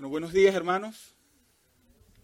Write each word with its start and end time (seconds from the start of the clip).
Bueno, 0.00 0.12
buenos 0.12 0.32
días 0.32 0.54
hermanos. 0.54 1.14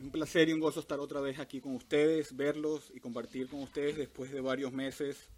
Un 0.01 0.11
placer 0.11 0.49
y 0.49 0.55
un 0.55 0.61
gozo 0.61 0.81
estar 0.81 0.99
otra 0.99 1.21
vez 1.21 1.39
aquí 1.39 1.61
con 1.61 1.75
ustedes, 1.75 2.35
verlos 2.35 2.91
y 2.95 3.01
compartir 3.01 3.51
con 3.51 3.61
ustedes 3.61 3.99
después 3.99 4.33
de 4.33 4.41
varios 4.41 4.73
meses 4.73 5.29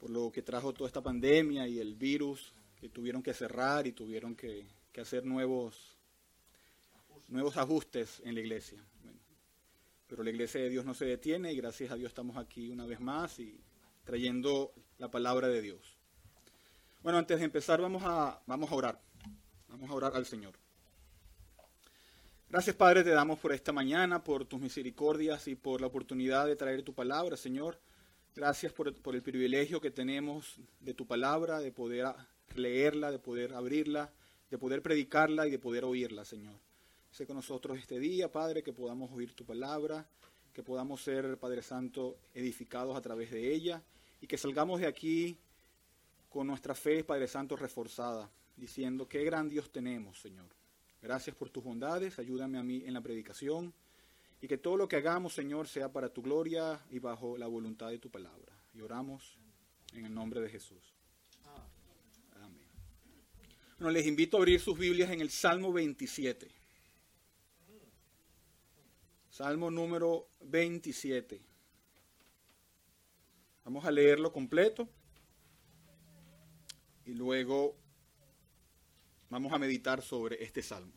por 0.00 0.10
lo 0.10 0.32
que 0.32 0.42
trajo 0.42 0.72
toda 0.72 0.88
esta 0.88 1.00
pandemia 1.00 1.68
y 1.68 1.78
el 1.78 1.94
virus 1.94 2.52
que 2.74 2.88
tuvieron 2.88 3.22
que 3.22 3.32
cerrar 3.32 3.86
y 3.86 3.92
tuvieron 3.92 4.34
que, 4.34 4.66
hacer 5.00 5.24
nuevos, 5.24 5.96
nuevos 7.28 7.56
ajustes 7.56 8.20
en 8.24 8.34
la 8.34 8.40
iglesia. 8.40 8.84
Pero 10.08 10.24
la 10.24 10.30
iglesia 10.30 10.60
de 10.60 10.70
Dios 10.70 10.84
no 10.84 10.94
se 10.94 11.04
detiene 11.04 11.52
y 11.52 11.56
gracias 11.56 11.92
a 11.92 11.94
Dios 11.94 12.08
estamos 12.08 12.36
aquí 12.36 12.68
una 12.68 12.84
vez 12.84 12.98
más 12.98 13.38
y 13.38 13.62
trayendo 14.02 14.72
la 14.98 15.08
palabra 15.08 15.46
de 15.46 15.62
Dios. 15.62 15.96
Bueno, 17.00 17.20
antes 17.20 17.38
de 17.38 17.44
empezar 17.44 17.80
vamos 17.80 18.02
a, 18.04 18.42
vamos 18.48 18.72
a 18.72 18.74
orar. 18.74 19.00
Vamos 19.68 19.88
a 19.88 19.94
orar 19.94 20.16
al 20.16 20.26
Señor. 20.26 20.63
Gracias 22.48 22.76
Padre, 22.76 23.02
te 23.02 23.10
damos 23.10 23.38
por 23.38 23.52
esta 23.52 23.72
mañana, 23.72 24.22
por 24.22 24.44
tus 24.44 24.60
misericordias 24.60 25.48
y 25.48 25.56
por 25.56 25.80
la 25.80 25.88
oportunidad 25.88 26.46
de 26.46 26.56
traer 26.56 26.82
tu 26.82 26.94
palabra, 26.94 27.36
Señor. 27.36 27.80
Gracias 28.36 28.72
por, 28.72 28.94
por 29.00 29.14
el 29.14 29.22
privilegio 29.22 29.80
que 29.80 29.90
tenemos 29.90 30.56
de 30.80 30.94
tu 30.94 31.06
palabra, 31.06 31.58
de 31.60 31.72
poder 31.72 32.06
leerla, 32.54 33.10
de 33.10 33.18
poder 33.18 33.54
abrirla, 33.54 34.12
de 34.50 34.58
poder 34.58 34.82
predicarla 34.82 35.46
y 35.46 35.50
de 35.50 35.58
poder 35.58 35.84
oírla, 35.84 36.24
Señor. 36.24 36.54
Sé 37.10 37.26
con 37.26 37.36
nosotros 37.36 37.78
este 37.78 37.98
día, 37.98 38.30
Padre, 38.30 38.62
que 38.62 38.72
podamos 38.72 39.10
oír 39.12 39.34
tu 39.34 39.44
palabra, 39.44 40.08
que 40.52 40.62
podamos 40.62 41.02
ser, 41.02 41.38
Padre 41.38 41.62
Santo, 41.62 42.18
edificados 42.34 42.96
a 42.96 43.00
través 43.00 43.30
de 43.30 43.52
ella 43.52 43.82
y 44.20 44.26
que 44.26 44.38
salgamos 44.38 44.80
de 44.80 44.86
aquí 44.86 45.36
con 46.28 46.46
nuestra 46.46 46.74
fe, 46.74 47.04
Padre 47.04 47.28
Santo, 47.28 47.56
reforzada, 47.56 48.30
diciendo 48.56 49.08
qué 49.08 49.22
gran 49.24 49.48
Dios 49.48 49.70
tenemos, 49.70 50.20
Señor. 50.20 50.46
Gracias 51.04 51.36
por 51.36 51.50
tus 51.50 51.62
bondades, 51.62 52.18
ayúdame 52.18 52.56
a 52.56 52.62
mí 52.62 52.82
en 52.86 52.94
la 52.94 53.02
predicación 53.02 53.74
y 54.40 54.48
que 54.48 54.56
todo 54.56 54.78
lo 54.78 54.88
que 54.88 54.96
hagamos, 54.96 55.34
Señor, 55.34 55.68
sea 55.68 55.92
para 55.92 56.08
tu 56.08 56.22
gloria 56.22 56.80
y 56.90 56.98
bajo 56.98 57.36
la 57.36 57.46
voluntad 57.46 57.90
de 57.90 57.98
tu 57.98 58.10
palabra. 58.10 58.58
Y 58.72 58.80
oramos 58.80 59.36
en 59.92 60.06
el 60.06 60.14
nombre 60.14 60.40
de 60.40 60.48
Jesús. 60.48 60.94
Amén. 62.36 62.66
Bueno, 63.78 63.90
les 63.90 64.06
invito 64.06 64.38
a 64.38 64.40
abrir 64.40 64.58
sus 64.60 64.78
Biblias 64.78 65.10
en 65.10 65.20
el 65.20 65.28
Salmo 65.28 65.74
27. 65.74 66.50
Salmo 69.28 69.70
número 69.70 70.28
27. 70.40 71.38
Vamos 73.62 73.84
a 73.84 73.90
leerlo 73.90 74.32
completo 74.32 74.88
y 77.04 77.12
luego 77.12 77.83
vamos 79.30 79.52
a 79.52 79.58
meditar 79.58 80.02
sobre 80.02 80.42
este 80.42 80.62
salmo. 80.62 80.92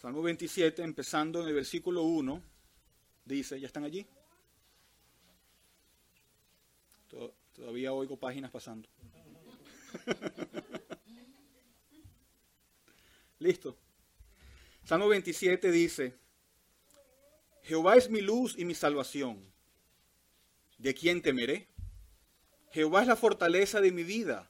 Salmo 0.00 0.22
27, 0.22 0.82
empezando 0.82 1.42
en 1.42 1.48
el 1.48 1.54
versículo 1.54 2.02
1, 2.02 2.42
dice, 3.24 3.60
¿ya 3.60 3.66
están 3.66 3.84
allí? 3.84 4.06
Todavía 7.54 7.92
oigo 7.92 8.16
páginas 8.16 8.50
pasando. 8.50 8.88
Listo. 13.38 13.76
Salmo 14.84 15.08
27 15.08 15.70
dice, 15.70 16.14
Jehová 17.62 17.96
es 17.96 18.10
mi 18.10 18.20
luz 18.20 18.58
y 18.58 18.64
mi 18.64 18.74
salvación. 18.74 19.44
¿De 20.78 20.94
quién 20.94 21.22
temeré? 21.22 21.68
Jehová 22.72 23.02
es 23.02 23.08
la 23.08 23.16
fortaleza 23.16 23.80
de 23.80 23.92
mi 23.92 24.02
vida. 24.02 24.49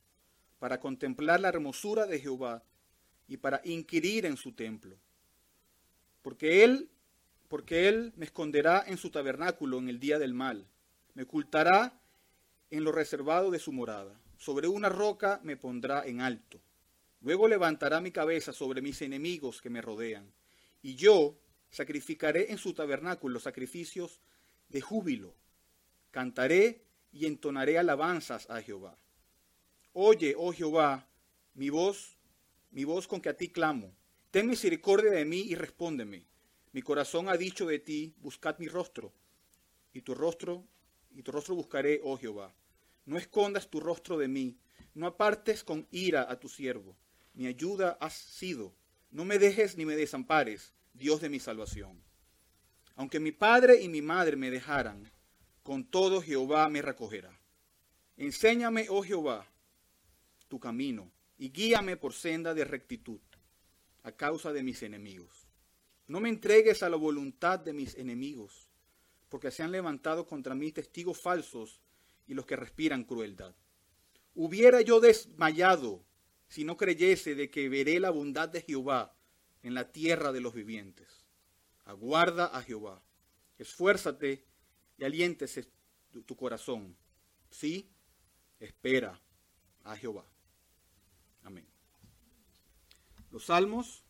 para 0.61 0.79
contemplar 0.79 1.39
la 1.39 1.49
hermosura 1.49 2.05
de 2.05 2.19
Jehová 2.19 2.63
y 3.27 3.37
para 3.37 3.61
inquirir 3.63 4.27
en 4.27 4.37
su 4.37 4.51
templo. 4.51 4.95
Porque 6.21 6.63
él, 6.63 6.91
porque 7.47 7.89
él 7.89 8.13
me 8.15 8.25
esconderá 8.25 8.83
en 8.85 8.97
su 8.97 9.09
tabernáculo 9.09 9.79
en 9.79 9.89
el 9.89 9.99
día 9.99 10.19
del 10.19 10.35
mal, 10.35 10.67
me 11.15 11.23
ocultará 11.23 11.99
en 12.69 12.83
lo 12.83 12.91
reservado 12.91 13.49
de 13.49 13.57
su 13.57 13.71
morada. 13.71 14.21
Sobre 14.37 14.67
una 14.67 14.87
roca 14.87 15.39
me 15.43 15.57
pondrá 15.57 16.05
en 16.05 16.21
alto. 16.21 16.61
Luego 17.21 17.47
levantará 17.47 17.99
mi 17.99 18.11
cabeza 18.11 18.53
sobre 18.53 18.83
mis 18.83 19.01
enemigos 19.01 19.63
que 19.63 19.71
me 19.71 19.81
rodean, 19.81 20.31
y 20.83 20.93
yo 20.93 21.39
sacrificaré 21.71 22.51
en 22.51 22.59
su 22.59 22.75
tabernáculo 22.75 23.39
sacrificios 23.39 24.21
de 24.69 24.81
júbilo. 24.81 25.33
Cantaré 26.11 26.83
y 27.11 27.25
entonaré 27.25 27.79
alabanzas 27.79 28.47
a 28.47 28.61
Jehová. 28.61 28.95
Oye, 29.93 30.35
oh 30.37 30.53
Jehová, 30.53 31.05
mi 31.53 31.69
voz, 31.69 32.17
mi 32.71 32.85
voz 32.85 33.07
con 33.07 33.19
que 33.19 33.27
a 33.27 33.35
ti 33.35 33.49
clamo. 33.49 33.93
Ten 34.31 34.47
misericordia 34.47 35.11
de 35.11 35.25
mí 35.25 35.41
y 35.41 35.55
respóndeme. 35.55 36.25
Mi 36.71 36.81
corazón 36.81 37.27
ha 37.27 37.35
dicho 37.35 37.65
de 37.65 37.79
ti, 37.79 38.15
buscad 38.19 38.57
mi 38.59 38.69
rostro. 38.69 39.11
Y 39.91 40.01
tu 40.01 40.15
rostro, 40.15 40.65
y 41.13 41.23
tu 41.23 41.33
rostro 41.33 41.55
buscaré, 41.55 41.99
oh 42.05 42.17
Jehová. 42.17 42.55
No 43.05 43.17
escondas 43.17 43.69
tu 43.69 43.81
rostro 43.81 44.17
de 44.17 44.29
mí, 44.29 44.57
no 44.93 45.07
apartes 45.07 45.65
con 45.65 45.85
ira 45.91 46.25
a 46.29 46.39
tu 46.39 46.47
siervo. 46.47 46.95
Mi 47.33 47.47
ayuda 47.47 47.97
has 47.99 48.13
sido. 48.13 48.73
No 49.11 49.25
me 49.25 49.39
dejes 49.39 49.75
ni 49.75 49.85
me 49.85 49.97
desampares, 49.97 50.73
Dios 50.93 51.19
de 51.19 51.27
mi 51.27 51.41
salvación. 51.41 52.01
Aunque 52.95 53.19
mi 53.19 53.33
padre 53.33 53.81
y 53.81 53.89
mi 53.89 54.01
madre 54.01 54.37
me 54.37 54.51
dejaran, 54.51 55.11
con 55.63 55.83
todo 55.83 56.21
Jehová 56.21 56.69
me 56.69 56.81
recogerá. 56.81 57.37
Enséñame, 58.15 58.87
oh 58.89 59.03
Jehová, 59.03 59.51
tu 60.51 60.59
camino, 60.59 61.13
y 61.37 61.49
guíame 61.49 61.95
por 61.95 62.11
senda 62.11 62.53
de 62.53 62.65
rectitud, 62.65 63.21
a 64.03 64.11
causa 64.11 64.51
de 64.51 64.63
mis 64.63 64.83
enemigos. 64.83 65.47
No 66.07 66.19
me 66.19 66.27
entregues 66.27 66.83
a 66.83 66.89
la 66.89 66.97
voluntad 66.97 67.57
de 67.57 67.71
mis 67.71 67.95
enemigos, 67.95 68.67
porque 69.29 69.49
se 69.49 69.63
han 69.63 69.71
levantado 69.71 70.27
contra 70.27 70.53
mí 70.53 70.73
testigos 70.73 71.21
falsos 71.21 71.79
y 72.27 72.33
los 72.33 72.45
que 72.45 72.57
respiran 72.57 73.05
crueldad. 73.05 73.55
Hubiera 74.35 74.81
yo 74.81 74.99
desmayado 74.99 76.03
si 76.49 76.65
no 76.65 76.75
creyese 76.75 77.33
de 77.33 77.49
que 77.49 77.69
veré 77.69 78.01
la 78.01 78.09
bondad 78.09 78.49
de 78.49 78.61
Jehová 78.61 79.15
en 79.63 79.73
la 79.73 79.93
tierra 79.93 80.33
de 80.33 80.41
los 80.41 80.53
vivientes. 80.53 81.25
Aguarda 81.85 82.47
a 82.47 82.61
Jehová, 82.61 83.01
esfuérzate 83.57 84.43
y 84.97 85.05
aliéntese 85.05 85.71
tu, 86.25 86.35
corazón. 86.35 86.97
Sí, 87.49 87.89
espera 88.59 89.21
a 89.85 89.95
Jehová. 89.95 90.30
Amén. 91.43 91.65
Los 93.31 93.45
Salmos. 93.45 94.03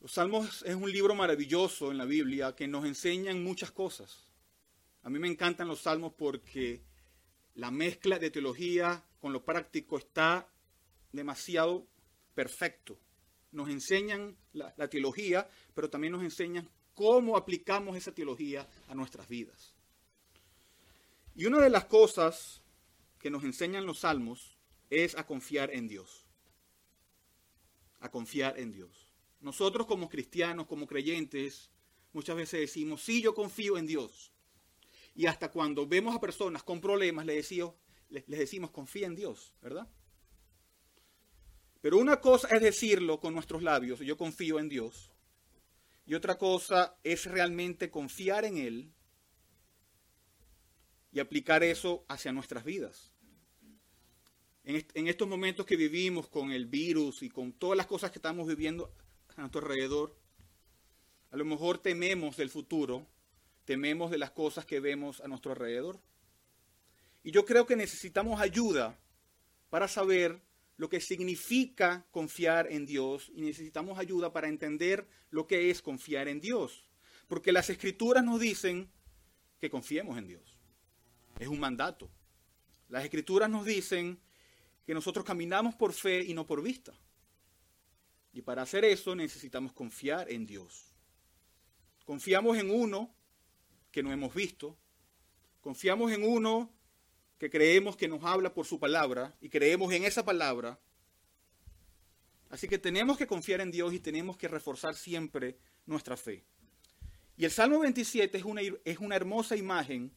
Los 0.00 0.12
Salmos 0.12 0.62
es 0.62 0.74
un 0.74 0.90
libro 0.90 1.14
maravilloso 1.14 1.90
en 1.90 1.98
la 1.98 2.04
Biblia 2.04 2.54
que 2.54 2.68
nos 2.68 2.84
enseñan 2.84 3.42
muchas 3.42 3.70
cosas. 3.70 4.26
A 5.02 5.10
mí 5.10 5.18
me 5.18 5.28
encantan 5.28 5.68
los 5.68 5.80
Salmos 5.82 6.12
porque 6.14 6.82
la 7.54 7.70
mezcla 7.70 8.18
de 8.18 8.30
teología 8.30 9.02
con 9.20 9.32
lo 9.32 9.44
práctico 9.44 9.96
está 9.96 10.48
demasiado 11.12 11.86
perfecto. 12.34 12.98
Nos 13.52 13.70
enseñan 13.70 14.36
la, 14.52 14.74
la 14.76 14.88
teología, 14.88 15.48
pero 15.74 15.88
también 15.88 16.12
nos 16.12 16.22
enseñan 16.22 16.68
cómo 16.94 17.36
aplicamos 17.36 17.96
esa 17.96 18.12
teología 18.12 18.68
a 18.88 18.94
nuestras 18.94 19.28
vidas. 19.28 19.74
Y 21.34 21.46
una 21.46 21.60
de 21.60 21.70
las 21.70 21.86
cosas 21.86 22.62
que 23.18 23.30
nos 23.30 23.44
enseñan 23.44 23.86
los 23.86 24.00
salmos 24.00 24.53
es 24.90 25.16
a 25.16 25.26
confiar 25.26 25.70
en 25.72 25.88
Dios. 25.88 26.26
A 28.00 28.10
confiar 28.10 28.58
en 28.58 28.72
Dios. 28.72 29.08
Nosotros 29.40 29.86
como 29.86 30.08
cristianos, 30.08 30.66
como 30.66 30.86
creyentes, 30.86 31.70
muchas 32.12 32.36
veces 32.36 32.60
decimos, 32.60 33.02
sí, 33.02 33.22
yo 33.22 33.34
confío 33.34 33.76
en 33.76 33.86
Dios. 33.86 34.32
Y 35.14 35.26
hasta 35.26 35.50
cuando 35.50 35.86
vemos 35.86 36.14
a 36.14 36.20
personas 36.20 36.62
con 36.62 36.80
problemas, 36.80 37.26
les 37.26 37.36
decimos, 37.36 37.74
les 38.08 38.26
decimos 38.26 38.70
confía 38.70 39.06
en 39.06 39.14
Dios, 39.14 39.54
¿verdad? 39.60 39.88
Pero 41.80 41.98
una 41.98 42.20
cosa 42.20 42.48
es 42.48 42.62
decirlo 42.62 43.20
con 43.20 43.34
nuestros 43.34 43.62
labios, 43.62 44.00
yo 44.00 44.16
confío 44.16 44.58
en 44.58 44.68
Dios, 44.68 45.12
y 46.06 46.14
otra 46.14 46.36
cosa 46.38 46.96
es 47.02 47.24
realmente 47.26 47.90
confiar 47.90 48.44
en 48.44 48.58
Él 48.58 48.92
y 51.12 51.20
aplicar 51.20 51.62
eso 51.62 52.04
hacia 52.08 52.32
nuestras 52.32 52.64
vidas. 52.64 53.13
En, 54.64 55.08
estos 55.08 55.28
momentos 55.28 55.66
que 55.66 55.76
vivimos 55.76 56.28
con 56.28 56.50
el 56.50 56.66
virus 56.66 57.22
y 57.22 57.28
con 57.28 57.52
todas 57.52 57.76
las 57.76 57.86
cosas 57.86 58.10
que 58.10 58.18
estamos 58.18 58.46
viviendo 58.48 58.90
a 59.36 59.40
nuestro 59.42 59.60
alrededor, 59.60 60.16
a 61.30 61.36
lo 61.36 61.44
mejor 61.44 61.78
tememos 61.78 62.36
del 62.36 62.48
futuro, 62.48 63.06
tememos 63.66 64.10
de 64.10 64.18
las 64.18 64.30
cosas 64.30 64.64
que 64.64 64.80
vemos 64.80 65.20
a 65.20 65.28
nuestro 65.28 65.52
alrededor. 65.52 66.00
Y 67.22 67.30
yo 67.30 67.44
creo 67.44 67.66
que 67.66 67.76
necesitamos 67.76 68.40
ayuda 68.40 68.98
para 69.68 69.86
saber 69.86 70.40
lo 70.76 70.88
que 70.88 71.00
significa 71.00 72.06
confiar 72.10 72.70
en 72.70 72.86
Dios 72.86 73.30
y 73.34 73.42
necesitamos 73.42 73.98
ayuda 73.98 74.32
para 74.32 74.48
entender 74.48 75.06
lo 75.30 75.46
que 75.46 75.70
es 75.70 75.82
confiar 75.82 76.28
en 76.28 76.40
Dios. 76.40 76.84
Porque 77.28 77.52
las 77.52 77.68
escrituras 77.70 78.24
nos 78.24 78.40
dicen 78.40 78.90
que 79.60 79.70
confiemos 79.70 80.16
en 80.18 80.26
Dios. 80.26 80.58
Es 81.38 81.48
un 81.48 81.60
mandato. 81.60 82.08
Las 82.88 83.04
escrituras 83.04 83.50
nos 83.50 83.64
dicen 83.64 84.20
que 84.86 84.94
nosotros 84.94 85.24
caminamos 85.24 85.74
por 85.74 85.92
fe 85.92 86.22
y 86.22 86.34
no 86.34 86.46
por 86.46 86.62
vista. 86.62 86.92
Y 88.32 88.42
para 88.42 88.62
hacer 88.62 88.84
eso 88.84 89.14
necesitamos 89.14 89.72
confiar 89.72 90.30
en 90.30 90.46
Dios. 90.46 90.92
Confiamos 92.04 92.58
en 92.58 92.70
uno 92.70 93.14
que 93.90 94.02
no 94.02 94.12
hemos 94.12 94.34
visto. 94.34 94.76
Confiamos 95.60 96.12
en 96.12 96.24
uno 96.24 96.70
que 97.38 97.48
creemos 97.48 97.96
que 97.96 98.08
nos 98.08 98.22
habla 98.24 98.52
por 98.52 98.66
su 98.66 98.78
palabra 98.78 99.36
y 99.40 99.48
creemos 99.48 99.92
en 99.92 100.04
esa 100.04 100.24
palabra. 100.24 100.78
Así 102.50 102.68
que 102.68 102.78
tenemos 102.78 103.16
que 103.16 103.26
confiar 103.26 103.60
en 103.60 103.70
Dios 103.70 103.94
y 103.94 104.00
tenemos 104.00 104.36
que 104.36 104.48
reforzar 104.48 104.94
siempre 104.94 105.58
nuestra 105.86 106.16
fe. 106.16 106.44
Y 107.36 107.44
el 107.44 107.50
Salmo 107.50 107.80
27 107.80 108.38
es 108.38 108.44
una, 108.44 108.60
es 108.84 108.98
una 108.98 109.16
hermosa 109.16 109.56
imagen 109.56 110.12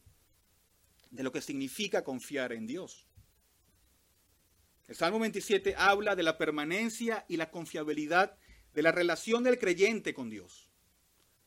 de 1.10 1.22
lo 1.22 1.32
que 1.32 1.40
significa 1.40 2.04
confiar 2.04 2.52
en 2.52 2.66
Dios. 2.66 3.07
El 4.88 4.96
Salmo 4.96 5.18
27 5.18 5.74
habla 5.76 6.16
de 6.16 6.22
la 6.22 6.38
permanencia 6.38 7.26
y 7.28 7.36
la 7.36 7.50
confiabilidad 7.50 8.38
de 8.72 8.82
la 8.82 8.90
relación 8.90 9.44
del 9.44 9.58
creyente 9.58 10.14
con 10.14 10.30
Dios, 10.30 10.70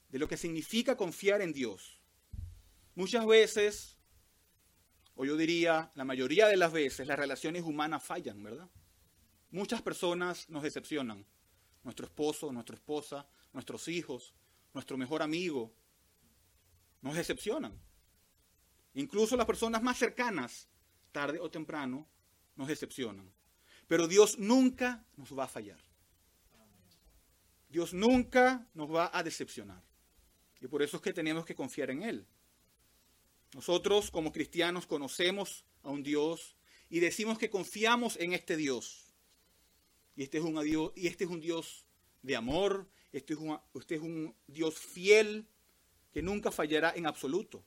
de 0.09 0.19
lo 0.19 0.27
que 0.27 0.37
significa 0.37 0.95
confiar 0.95 1.41
en 1.41 1.51
Dios. 1.51 1.99
Muchas 2.93 3.25
veces, 3.25 3.97
o 5.15 5.25
yo 5.25 5.35
diría 5.35 5.91
la 5.95 6.05
mayoría 6.05 6.47
de 6.47 6.55
las 6.55 6.71
veces, 6.71 7.07
las 7.07 7.17
relaciones 7.17 7.63
humanas 7.63 8.03
fallan, 8.03 8.43
¿verdad? 8.43 8.69
Muchas 9.49 9.81
personas 9.81 10.47
nos 10.47 10.61
decepcionan. 10.61 11.25
Nuestro 11.83 12.05
esposo, 12.05 12.51
nuestra 12.51 12.75
esposa, 12.75 13.27
nuestros 13.53 13.87
hijos, 13.87 14.35
nuestro 14.71 14.97
mejor 14.97 15.23
amigo, 15.23 15.73
nos 17.01 17.15
decepcionan. 17.15 17.81
Incluso 18.93 19.35
las 19.35 19.47
personas 19.47 19.81
más 19.81 19.97
cercanas, 19.97 20.69
tarde 21.11 21.39
o 21.39 21.49
temprano, 21.49 22.07
nos 22.55 22.67
decepcionan. 22.67 23.31
Pero 23.87 24.07
Dios 24.07 24.37
nunca 24.37 25.05
nos 25.17 25.37
va 25.37 25.45
a 25.45 25.47
fallar. 25.47 25.79
Dios 27.69 27.93
nunca 27.93 28.67
nos 28.73 28.93
va 28.93 29.09
a 29.13 29.23
decepcionar. 29.23 29.81
Y 30.61 30.67
por 30.67 30.81
eso 30.81 30.97
es 30.97 31.03
que 31.03 31.13
tenemos 31.13 31.45
que 31.45 31.55
confiar 31.55 31.89
en 31.89 32.03
Él. 32.03 32.27
Nosotros 33.53 34.11
como 34.11 34.31
cristianos 34.31 34.85
conocemos 34.85 35.65
a 35.83 35.89
un 35.89 36.03
Dios 36.03 36.55
y 36.89 36.99
decimos 36.99 37.37
que 37.37 37.49
confiamos 37.49 38.17
en 38.17 38.33
este 38.33 38.55
Dios. 38.55 39.13
Y 40.15 40.23
este 40.23 40.37
es 40.37 40.43
un, 40.43 40.61
Dios, 40.63 40.91
y 40.95 41.07
este 41.07 41.23
es 41.23 41.29
un 41.29 41.39
Dios 41.39 41.85
de 42.21 42.35
amor, 42.35 42.89
este 43.11 43.33
es, 43.33 43.39
este 43.73 43.95
es 43.95 44.01
un 44.01 44.35
Dios 44.47 44.77
fiel 44.77 45.47
que 46.13 46.21
nunca 46.21 46.51
fallará 46.51 46.93
en 46.95 47.07
absoluto. 47.07 47.63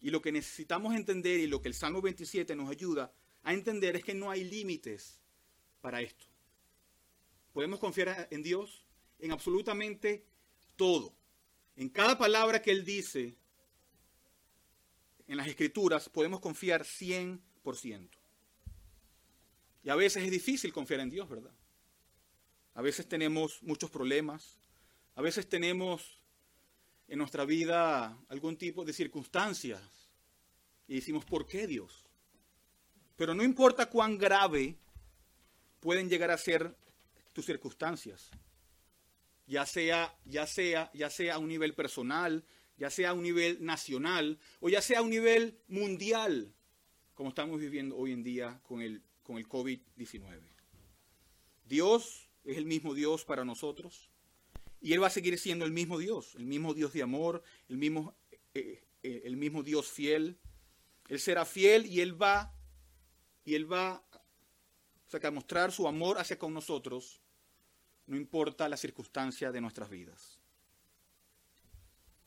Y 0.00 0.10
lo 0.10 0.22
que 0.22 0.32
necesitamos 0.32 0.94
entender 0.94 1.40
y 1.40 1.46
lo 1.46 1.60
que 1.60 1.68
el 1.68 1.74
Salmo 1.74 2.00
27 2.00 2.54
nos 2.54 2.70
ayuda 2.70 3.12
a 3.46 3.52
entender 3.52 3.94
es 3.94 4.02
que 4.02 4.12
no 4.12 4.28
hay 4.28 4.42
límites 4.42 5.20
para 5.80 6.02
esto. 6.02 6.26
Podemos 7.52 7.78
confiar 7.78 8.26
en 8.32 8.42
Dios 8.42 8.84
en 9.20 9.30
absolutamente 9.30 10.26
todo. 10.74 11.14
En 11.76 11.88
cada 11.88 12.18
palabra 12.18 12.60
que 12.60 12.72
Él 12.72 12.84
dice 12.84 13.36
en 15.28 15.36
las 15.36 15.46
escrituras 15.46 16.08
podemos 16.08 16.40
confiar 16.40 16.82
100%. 16.82 18.08
Y 19.84 19.90
a 19.90 19.94
veces 19.94 20.24
es 20.24 20.30
difícil 20.32 20.72
confiar 20.72 20.98
en 20.98 21.10
Dios, 21.10 21.28
¿verdad? 21.28 21.54
A 22.74 22.82
veces 22.82 23.08
tenemos 23.08 23.62
muchos 23.62 23.92
problemas, 23.92 24.58
a 25.14 25.22
veces 25.22 25.48
tenemos 25.48 26.18
en 27.06 27.18
nuestra 27.18 27.44
vida 27.44 28.18
algún 28.26 28.56
tipo 28.56 28.84
de 28.84 28.92
circunstancias 28.92 29.80
y 30.88 30.96
decimos, 30.96 31.24
¿por 31.24 31.46
qué 31.46 31.68
Dios? 31.68 32.05
Pero 33.16 33.34
no 33.34 33.42
importa 33.42 33.86
cuán 33.86 34.18
grave 34.18 34.76
pueden 35.80 36.08
llegar 36.08 36.30
a 36.30 36.38
ser 36.38 36.76
tus 37.32 37.46
circunstancias, 37.46 38.30
ya 39.46 39.64
sea, 39.66 40.14
ya 40.24 40.46
sea, 40.46 40.90
ya 40.94 41.10
sea 41.10 41.34
a 41.34 41.38
un 41.38 41.48
nivel 41.48 41.74
personal, 41.74 42.44
ya 42.76 42.90
sea 42.90 43.10
a 43.10 43.14
un 43.14 43.22
nivel 43.22 43.64
nacional 43.64 44.38
o 44.60 44.68
ya 44.68 44.82
sea 44.82 44.98
a 44.98 45.02
un 45.02 45.10
nivel 45.10 45.58
mundial, 45.68 46.52
como 47.14 47.30
estamos 47.30 47.60
viviendo 47.60 47.96
hoy 47.96 48.12
en 48.12 48.22
día 48.22 48.60
con 48.64 48.82
el, 48.82 49.02
con 49.22 49.38
el 49.38 49.48
COVID-19. 49.48 50.40
Dios 51.64 52.28
es 52.44 52.56
el 52.56 52.66
mismo 52.66 52.94
Dios 52.94 53.24
para 53.24 53.44
nosotros 53.44 54.10
y 54.80 54.92
Él 54.92 55.02
va 55.02 55.08
a 55.08 55.10
seguir 55.10 55.38
siendo 55.38 55.64
el 55.64 55.72
mismo 55.72 55.98
Dios, 55.98 56.34
el 56.36 56.44
mismo 56.44 56.74
Dios 56.74 56.92
de 56.92 57.02
amor, 57.02 57.42
el 57.68 57.78
mismo, 57.78 58.14
eh, 58.54 58.82
eh, 59.02 59.22
el 59.24 59.36
mismo 59.36 59.62
Dios 59.62 59.88
fiel. 59.88 60.38
Él 61.08 61.20
será 61.20 61.44
fiel 61.44 61.86
y 61.86 62.00
Él 62.00 62.20
va 62.20 62.55
y 63.46 63.54
Él 63.54 63.72
va 63.72 64.02
a 65.22 65.30
mostrar 65.30 65.72
su 65.72 65.88
amor 65.88 66.18
hacia 66.18 66.38
con 66.38 66.52
nosotros, 66.52 67.22
no 68.06 68.16
importa 68.16 68.68
la 68.68 68.76
circunstancia 68.76 69.50
de 69.50 69.60
nuestras 69.60 69.88
vidas. 69.88 70.38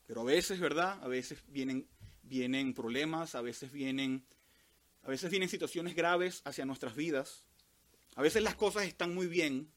Pero 0.06 0.22
a 0.22 0.24
veces, 0.24 0.58
¿verdad? 0.58 0.98
A 1.04 1.08
veces 1.08 1.38
vienen, 1.46 1.86
vienen 2.22 2.74
problemas, 2.74 3.34
a 3.34 3.42
veces 3.42 3.70
vienen, 3.70 4.24
a 5.02 5.08
veces 5.08 5.30
vienen 5.30 5.48
situaciones 5.48 5.94
graves 5.94 6.40
hacia 6.44 6.64
nuestras 6.64 6.96
vidas. 6.96 7.44
A 8.16 8.22
veces 8.22 8.42
las 8.42 8.56
cosas 8.56 8.84
están 8.84 9.14
muy 9.14 9.28
bien, 9.28 9.70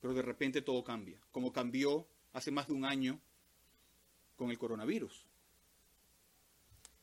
pero 0.00 0.14
de 0.14 0.22
repente 0.22 0.62
todo 0.62 0.84
cambia, 0.84 1.18
como 1.30 1.52
cambió 1.52 2.08
hace 2.32 2.50
más 2.50 2.66
de 2.66 2.74
un 2.74 2.84
año 2.84 3.20
con 4.34 4.50
el 4.50 4.58
coronavirus. 4.58 5.26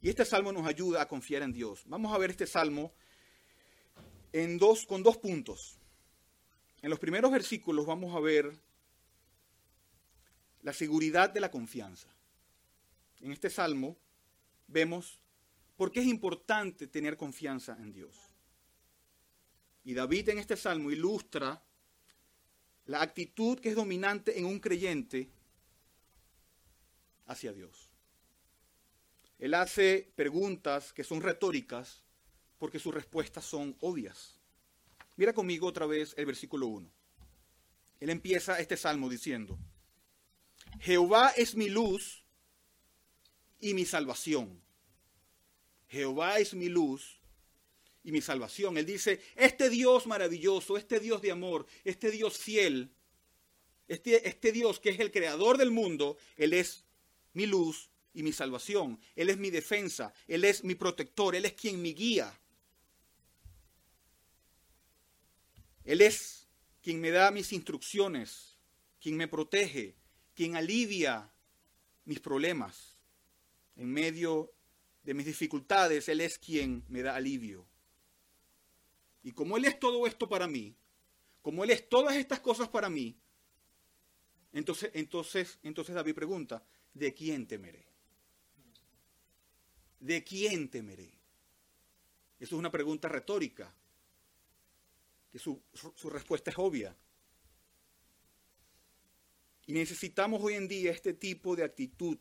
Y 0.02 0.10
este 0.10 0.26
salmo 0.26 0.52
nos 0.52 0.68
ayuda 0.68 1.02
a 1.02 1.08
confiar 1.08 1.44
en 1.44 1.54
Dios. 1.54 1.84
Vamos 1.88 2.14
a 2.14 2.18
ver 2.18 2.30
este 2.30 2.46
salmo 2.46 2.94
en 4.34 4.58
dos, 4.58 4.86
con 4.86 5.04
dos 5.04 5.18
puntos. 5.18 5.78
En 6.82 6.90
los 6.90 7.00
primeros 7.00 7.32
versículos 7.32 7.86
vamos 7.86 8.14
a 8.16 8.20
ver 8.20 8.52
la 10.64 10.74
seguridad 10.74 11.30
de 11.30 11.40
la 11.40 11.52
confianza. 11.52 12.10
En 13.22 13.32
este 13.32 13.50
salmo 13.50 13.96
vemos 14.68 15.20
por 15.78 15.92
qué 15.92 16.02
es 16.02 16.08
importante 16.08 16.88
tener 16.88 17.16
confianza 17.16 17.78
en 17.80 17.94
Dios. 17.94 18.18
Y 19.86 19.94
David 19.94 20.30
en 20.30 20.40
este 20.40 20.58
salmo 20.58 20.92
ilustra 20.92 21.64
la 22.86 23.02
actitud 23.02 23.60
que 23.60 23.70
es 23.70 23.76
dominante 23.76 24.38
en 24.38 24.46
un 24.46 24.60
creyente 24.60 25.30
hacia 27.28 27.54
Dios. 27.54 27.90
Él 29.40 29.54
hace 29.54 30.12
preguntas 30.16 30.94
que 30.94 31.04
son 31.04 31.22
retóricas 31.22 32.04
porque 32.64 32.80
sus 32.80 32.94
respuestas 32.94 33.44
son 33.44 33.76
obvias. 33.82 34.40
Mira 35.18 35.34
conmigo 35.34 35.68
otra 35.68 35.86
vez 35.86 36.14
el 36.16 36.26
versículo 36.26 36.68
1. 36.68 36.90
Él 38.00 38.10
empieza 38.10 38.58
este 38.58 38.78
salmo 38.78 39.10
diciendo, 39.10 39.60
Jehová 40.80 41.34
es 41.36 41.56
mi 41.56 41.68
luz 41.68 42.24
y 43.60 43.74
mi 43.74 43.84
salvación. 43.84 44.62
Jehová 45.90 46.40
es 46.40 46.54
mi 46.54 46.70
luz 46.70 47.20
y 48.02 48.14
mi 48.14 48.22
salvación. 48.22 48.78
Él 48.78 48.86
dice, 48.86 49.22
este 49.36 49.70
Dios 49.70 50.08
maravilloso, 50.08 50.78
este 50.78 51.02
Dios 51.02 51.22
de 51.22 51.32
amor, 51.32 51.66
este 51.84 52.12
Dios 52.12 52.38
fiel, 52.38 52.94
este, 53.90 54.26
este 54.26 54.54
Dios 54.54 54.80
que 54.80 54.92
es 54.92 55.02
el 55.02 55.12
creador 55.12 55.58
del 55.58 55.72
mundo, 55.72 56.16
Él 56.38 56.54
es 56.54 56.86
mi 57.34 57.46
luz 57.46 57.90
y 58.14 58.24
mi 58.24 58.32
salvación. 58.32 59.02
Él 59.18 59.30
es 59.30 59.38
mi 59.38 59.50
defensa, 59.50 60.14
Él 60.30 60.46
es 60.46 60.64
mi 60.64 60.76
protector, 60.76 61.36
Él 61.36 61.44
es 61.44 61.52
quien 61.52 61.82
me 61.82 61.90
guía. 61.90 62.40
Él 65.86 66.02
es 66.02 66.48
quien 66.82 67.02
me 67.02 67.12
da 67.12 67.32
mis 67.32 67.54
instrucciones, 67.54 68.58
quien 69.02 69.18
me 69.18 69.28
protege, 69.28 69.96
quien 70.34 70.56
alivia 70.56 71.32
mis 72.06 72.20
problemas. 72.20 72.98
En 73.76 73.92
medio 73.92 74.54
de 75.04 75.14
mis 75.14 75.26
dificultades, 75.26 76.08
Él 76.10 76.22
es 76.22 76.38
quien 76.38 76.84
me 76.88 77.02
da 77.02 77.16
alivio. 77.16 77.66
Y 79.24 79.32
como 79.32 79.58
Él 79.58 79.66
es 79.66 79.80
todo 79.80 80.06
esto 80.08 80.28
para 80.30 80.48
mí, 80.48 80.76
como 81.42 81.64
Él 81.64 81.72
es 81.72 81.88
todas 81.90 82.16
estas 82.16 82.40
cosas 82.40 82.70
para 82.70 82.90
mí, 82.90 83.18
entonces, 84.54 84.92
entonces, 84.94 85.60
entonces 85.64 85.96
David 85.96 86.14
pregunta, 86.14 86.64
¿de 86.94 87.14
quién 87.14 87.48
temeré? 87.48 87.86
¿De 90.00 90.24
quién 90.24 90.70
temeré? 90.70 91.12
Eso 92.40 92.56
es 92.56 92.60
una 92.60 92.72
pregunta 92.72 93.08
retórica. 93.08 93.74
Que 95.34 95.40
su, 95.40 95.60
su 95.74 96.12
respuesta 96.12 96.52
es 96.52 96.58
obvia. 96.60 96.96
Y 99.66 99.74
necesitamos 99.74 100.44
hoy 100.44 100.54
en 100.54 100.68
día 100.68 100.92
este 100.92 101.16
tipo 101.16 101.56
de 101.56 101.64
actitud 101.64 102.20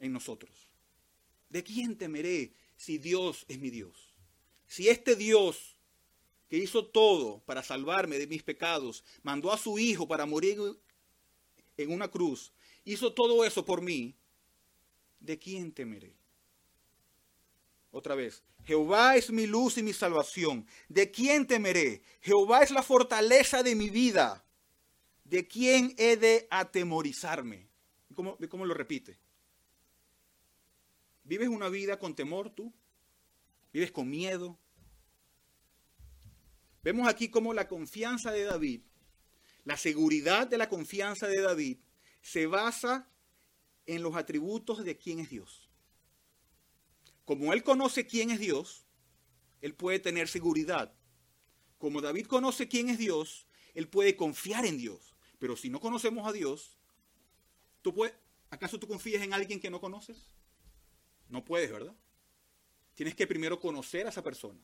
en 0.00 0.10
nosotros. 0.10 0.70
¿De 1.50 1.62
quién 1.62 1.98
temeré 1.98 2.54
si 2.76 2.96
Dios 2.96 3.44
es 3.46 3.58
mi 3.58 3.68
Dios? 3.68 4.14
Si 4.66 4.88
este 4.88 5.16
Dios 5.16 5.76
que 6.48 6.56
hizo 6.56 6.86
todo 6.86 7.40
para 7.44 7.62
salvarme 7.62 8.18
de 8.18 8.26
mis 8.26 8.42
pecados, 8.42 9.04
mandó 9.22 9.52
a 9.52 9.58
su 9.58 9.78
Hijo 9.78 10.08
para 10.08 10.24
morir 10.24 10.58
en 11.76 11.92
una 11.92 12.10
cruz, 12.10 12.54
hizo 12.86 13.12
todo 13.12 13.44
eso 13.44 13.66
por 13.66 13.82
mí, 13.82 14.14
¿de 15.20 15.38
quién 15.38 15.72
temeré? 15.72 16.21
Otra 17.92 18.14
vez, 18.14 18.42
Jehová 18.64 19.16
es 19.16 19.30
mi 19.30 19.46
luz 19.46 19.76
y 19.76 19.82
mi 19.82 19.92
salvación. 19.92 20.66
¿De 20.88 21.10
quién 21.10 21.46
temeré? 21.46 22.02
Jehová 22.22 22.62
es 22.62 22.70
la 22.70 22.82
fortaleza 22.82 23.62
de 23.62 23.74
mi 23.74 23.90
vida. 23.90 24.44
¿De 25.24 25.46
quién 25.46 25.94
he 25.98 26.16
de 26.16 26.48
atemorizarme? 26.50 27.68
¿Cómo, 28.14 28.66
lo 28.66 28.74
repite? 28.74 29.18
¿Vives 31.24 31.48
una 31.48 31.68
vida 31.68 31.98
con 31.98 32.14
temor 32.14 32.50
tú? 32.50 32.72
¿Vives 33.72 33.92
con 33.92 34.08
miedo? 34.08 34.58
Vemos 36.82 37.06
aquí 37.06 37.28
cómo 37.28 37.52
la 37.52 37.68
confianza 37.68 38.32
de 38.32 38.44
David, 38.44 38.82
la 39.64 39.76
seguridad 39.76 40.46
de 40.46 40.58
la 40.58 40.68
confianza 40.68 41.28
de 41.28 41.40
David, 41.40 41.78
se 42.22 42.46
basa 42.46 43.08
en 43.86 44.02
los 44.02 44.16
atributos 44.16 44.82
de 44.82 44.96
quién 44.96 45.20
es 45.20 45.30
Dios. 45.30 45.61
Como 47.32 47.54
él 47.54 47.62
conoce 47.62 48.06
quién 48.06 48.30
es 48.30 48.38
Dios, 48.38 48.84
él 49.62 49.74
puede 49.74 49.98
tener 49.98 50.28
seguridad. 50.28 50.92
Como 51.78 52.02
David 52.02 52.26
conoce 52.26 52.68
quién 52.68 52.90
es 52.90 52.98
Dios, 52.98 53.46
él 53.72 53.88
puede 53.88 54.16
confiar 54.16 54.66
en 54.66 54.76
Dios. 54.76 55.16
Pero 55.38 55.56
si 55.56 55.70
no 55.70 55.80
conocemos 55.80 56.28
a 56.28 56.32
Dios, 56.32 56.76
¿tú 57.80 57.94
puedes, 57.94 58.14
¿acaso 58.50 58.78
tú 58.78 58.86
confías 58.86 59.22
en 59.22 59.32
alguien 59.32 59.60
que 59.60 59.70
no 59.70 59.80
conoces? 59.80 60.26
No 61.30 61.42
puedes, 61.42 61.72
¿verdad? 61.72 61.96
Tienes 62.96 63.14
que 63.14 63.26
primero 63.26 63.58
conocer 63.58 64.04
a 64.04 64.10
esa 64.10 64.22
persona. 64.22 64.60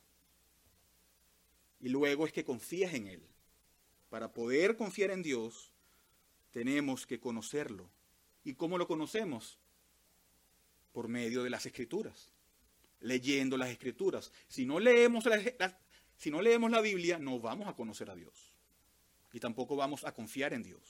Y 1.81 1.89
luego 1.89 2.27
es 2.27 2.35
que 2.35 2.45
confías 2.45 2.93
en 2.93 3.07
Él. 3.07 3.27
Para 4.11 4.35
poder 4.35 4.77
confiar 4.77 5.11
en 5.11 5.23
Dios, 5.23 5.73
tenemos 6.51 7.07
que 7.07 7.19
conocerlo. 7.19 7.91
¿Y 8.45 8.57
cómo 8.57 8.77
lo 8.77 8.87
conocemos? 8.87 9.59
Por 10.93 11.09
medio 11.09 11.43
de 11.43 11.49
las 11.49 11.65
escrituras 11.65 12.31
leyendo 13.01 13.57
las 13.57 13.71
escrituras. 13.71 14.33
Si 14.49 14.67
no 14.67 14.81
leemos 14.81 15.25
la, 15.27 15.79
si 16.17 16.31
no 16.31 16.43
leemos 16.43 16.71
la 16.71 16.81
Biblia, 16.81 17.19
no 17.19 17.39
vamos 17.39 17.69
a 17.69 17.75
conocer 17.75 18.11
a 18.11 18.15
Dios. 18.15 18.53
Y 19.33 19.41
tampoco 19.41 19.77
vamos 19.77 20.05
a 20.05 20.13
confiar 20.13 20.53
en 20.53 20.63
Dios. 20.63 20.83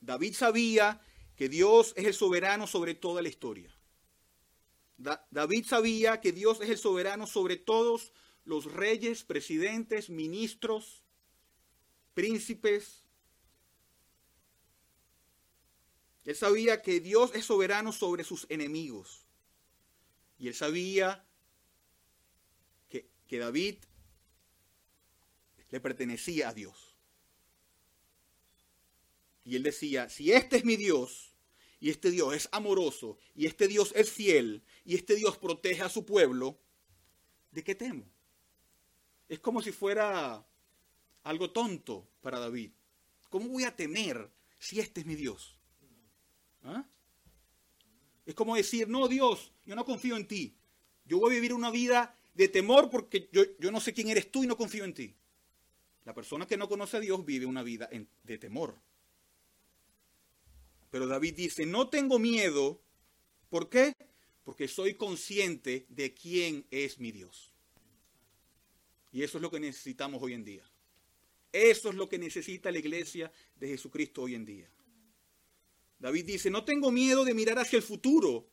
David 0.00 0.34
sabía 0.34 1.00
que 1.36 1.48
Dios 1.48 1.94
es 1.96 2.06
el 2.06 2.14
soberano 2.14 2.66
sobre 2.66 2.94
toda 2.94 3.22
la 3.22 3.28
historia. 3.28 3.70
David 5.30 5.66
sabía 5.66 6.20
que 6.20 6.32
Dios 6.32 6.60
es 6.60 6.70
el 6.70 6.78
soberano 6.78 7.26
sobre 7.26 7.56
todos 7.56 8.12
los 8.44 8.72
reyes, 8.72 9.24
presidentes, 9.24 10.08
ministros, 10.08 11.02
príncipes. 12.14 13.04
Él 16.24 16.34
sabía 16.34 16.80
que 16.80 17.00
Dios 17.00 17.32
es 17.34 17.44
soberano 17.44 17.92
sobre 17.92 18.24
sus 18.24 18.46
enemigos. 18.48 19.25
Y 20.38 20.48
él 20.48 20.54
sabía 20.54 21.24
que, 22.88 23.08
que 23.26 23.38
David 23.38 23.76
le 25.70 25.80
pertenecía 25.80 26.48
a 26.50 26.54
Dios. 26.54 26.96
Y 29.44 29.56
él 29.56 29.62
decía, 29.62 30.08
si 30.08 30.32
este 30.32 30.56
es 30.56 30.64
mi 30.64 30.76
Dios, 30.76 31.34
y 31.78 31.90
este 31.90 32.10
Dios 32.10 32.34
es 32.34 32.48
amoroso, 32.52 33.18
y 33.34 33.46
este 33.46 33.68
Dios 33.68 33.92
es 33.94 34.10
fiel, 34.10 34.64
y 34.84 34.94
este 34.94 35.14
Dios 35.14 35.38
protege 35.38 35.82
a 35.82 35.88
su 35.88 36.04
pueblo, 36.04 36.58
¿de 37.52 37.62
qué 37.62 37.74
temo? 37.74 38.04
Es 39.28 39.38
como 39.38 39.62
si 39.62 39.72
fuera 39.72 40.46
algo 41.22 41.50
tonto 41.50 42.08
para 42.20 42.38
David. 42.38 42.72
¿Cómo 43.28 43.48
voy 43.48 43.64
a 43.64 43.74
temer 43.74 44.30
si 44.58 44.80
este 44.80 45.00
es 45.00 45.06
mi 45.06 45.14
Dios? 45.14 45.58
¿Ah? 46.62 46.88
Es 48.26 48.34
como 48.34 48.56
decir, 48.56 48.88
no, 48.88 49.06
Dios, 49.06 49.52
yo 49.64 49.76
no 49.76 49.84
confío 49.84 50.16
en 50.16 50.26
ti. 50.26 50.54
Yo 51.04 51.18
voy 51.18 51.30
a 51.30 51.34
vivir 51.36 51.54
una 51.54 51.70
vida 51.70 52.18
de 52.34 52.48
temor 52.48 52.90
porque 52.90 53.30
yo, 53.32 53.70
no 53.70 53.80
sé 53.80 53.94
quién 53.94 54.08
eres 54.08 54.30
tú 54.30 54.42
y 54.42 54.48
no 54.48 54.56
confío 54.56 54.84
en 54.84 54.92
ti. 54.92 55.14
La 56.04 56.12
persona 56.12 56.46
que 56.46 56.56
no 56.56 56.68
conoce 56.68 56.96
a 56.96 57.00
Dios 57.00 57.24
vive 57.24 57.46
una 57.46 57.62
vida 57.62 57.88
de 58.24 58.38
temor. 58.38 58.76
Pero 60.90 61.06
David 61.06 61.34
dice, 61.34 61.66
no 61.66 61.88
tengo 61.88 62.18
miedo. 62.18 62.80
¿Por 63.48 63.68
qué? 63.68 63.92
Porque 64.44 64.66
soy 64.66 64.94
consciente 64.94 65.86
de 65.88 66.12
quién 66.12 66.66
es 66.70 66.98
mi 66.98 67.12
Dios. 67.12 67.52
Y 69.12 69.22
eso 69.22 69.38
es 69.38 69.42
lo 69.42 69.50
que 69.50 69.60
necesitamos 69.60 70.22
hoy 70.22 70.34
en 70.34 70.44
día. 70.44 70.64
Eso 71.52 71.90
es 71.90 71.94
lo 71.94 72.08
que 72.08 72.18
necesita 72.18 72.70
la 72.70 72.78
iglesia 72.78 73.32
de 73.54 73.68
Jesucristo 73.68 74.22
hoy 74.22 74.34
en 74.34 74.44
día. 74.44 74.68
David 75.98 76.26
dice, 76.26 76.50
no 76.50 76.64
tengo 76.64 76.90
miedo 76.90 77.24
de 77.24 77.34
mirar 77.34 77.58
hacia 77.58 77.76
el 77.76 77.82
futuro, 77.82 78.48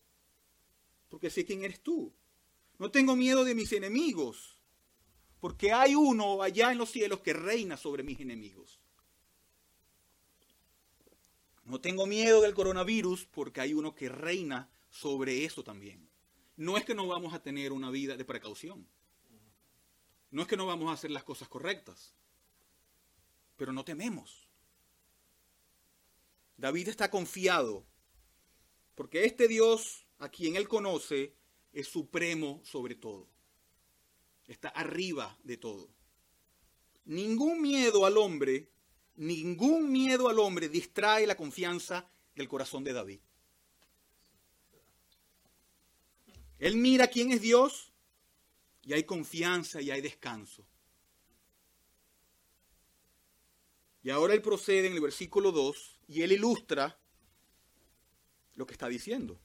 porque 1.09 1.29
sé 1.29 1.45
quién 1.45 1.63
eres 1.63 1.81
tú. 1.81 2.13
No 2.79 2.89
tengo 2.89 3.15
miedo 3.15 3.43
de 3.43 3.55
mis 3.55 3.71
enemigos, 3.73 4.57
porque 5.39 5.71
hay 5.71 5.95
uno 5.95 6.41
allá 6.41 6.71
en 6.71 6.77
los 6.77 6.89
cielos 6.89 7.19
que 7.19 7.33
reina 7.33 7.77
sobre 7.77 8.03
mis 8.03 8.19
enemigos. 8.19 8.79
No 11.65 11.79
tengo 11.79 12.05
miedo 12.05 12.41
del 12.41 12.53
coronavirus, 12.53 13.25
porque 13.25 13.62
hay 13.62 13.73
uno 13.73 13.95
que 13.95 14.09
reina 14.09 14.69
sobre 14.89 15.45
eso 15.45 15.63
también. 15.63 16.09
No 16.55 16.77
es 16.77 16.85
que 16.85 16.95
no 16.95 17.07
vamos 17.07 17.33
a 17.33 17.41
tener 17.41 17.71
una 17.71 17.89
vida 17.89 18.15
de 18.17 18.25
precaución. 18.25 18.88
No 20.31 20.41
es 20.41 20.47
que 20.47 20.57
no 20.57 20.65
vamos 20.65 20.89
a 20.89 20.93
hacer 20.93 21.12
las 21.12 21.23
cosas 21.23 21.47
correctas. 21.47 22.15
Pero 23.55 23.71
no 23.71 23.85
tememos. 23.85 24.47
David 26.57 26.89
está 26.89 27.10
confiado, 27.10 27.86
porque 28.95 29.25
este 29.25 29.48
Dios 29.48 30.05
a 30.19 30.29
quien 30.29 30.55
él 30.55 30.67
conoce 30.67 31.36
es 31.72 31.88
supremo 31.88 32.62
sobre 32.63 32.95
todo. 32.95 33.27
Está 34.48 34.69
arriba 34.69 35.38
de 35.43 35.57
todo. 35.57 35.89
Ningún 37.05 37.62
miedo 37.62 38.05
al 38.05 38.17
hombre, 38.17 38.69
ningún 39.15 39.91
miedo 39.91 40.29
al 40.29 40.39
hombre 40.39 40.69
distrae 40.69 41.27
la 41.27 41.36
confianza 41.36 42.10
del 42.36 42.48
corazón 42.48 42.83
de 42.83 42.93
David. 42.93 43.19
Él 46.60 46.77
mira 46.77 47.07
quién 47.07 47.31
es 47.31 47.41
Dios 47.41 47.91
y 48.83 48.93
hay 48.93 49.03
confianza 49.03 49.81
y 49.81 49.91
hay 49.91 50.01
descanso. 50.01 50.65
Y 54.03 54.10
ahora 54.10 54.33
él 54.33 54.41
procede 54.41 54.88
en 54.88 54.93
el 54.93 55.01
versículo 55.01 55.51
2 55.51 55.92
y 56.07 56.22
él 56.22 56.31
ilustra 56.31 57.00
lo 58.55 58.65
que 58.65 58.74
está 58.74 58.88
diciendo. 58.88 59.39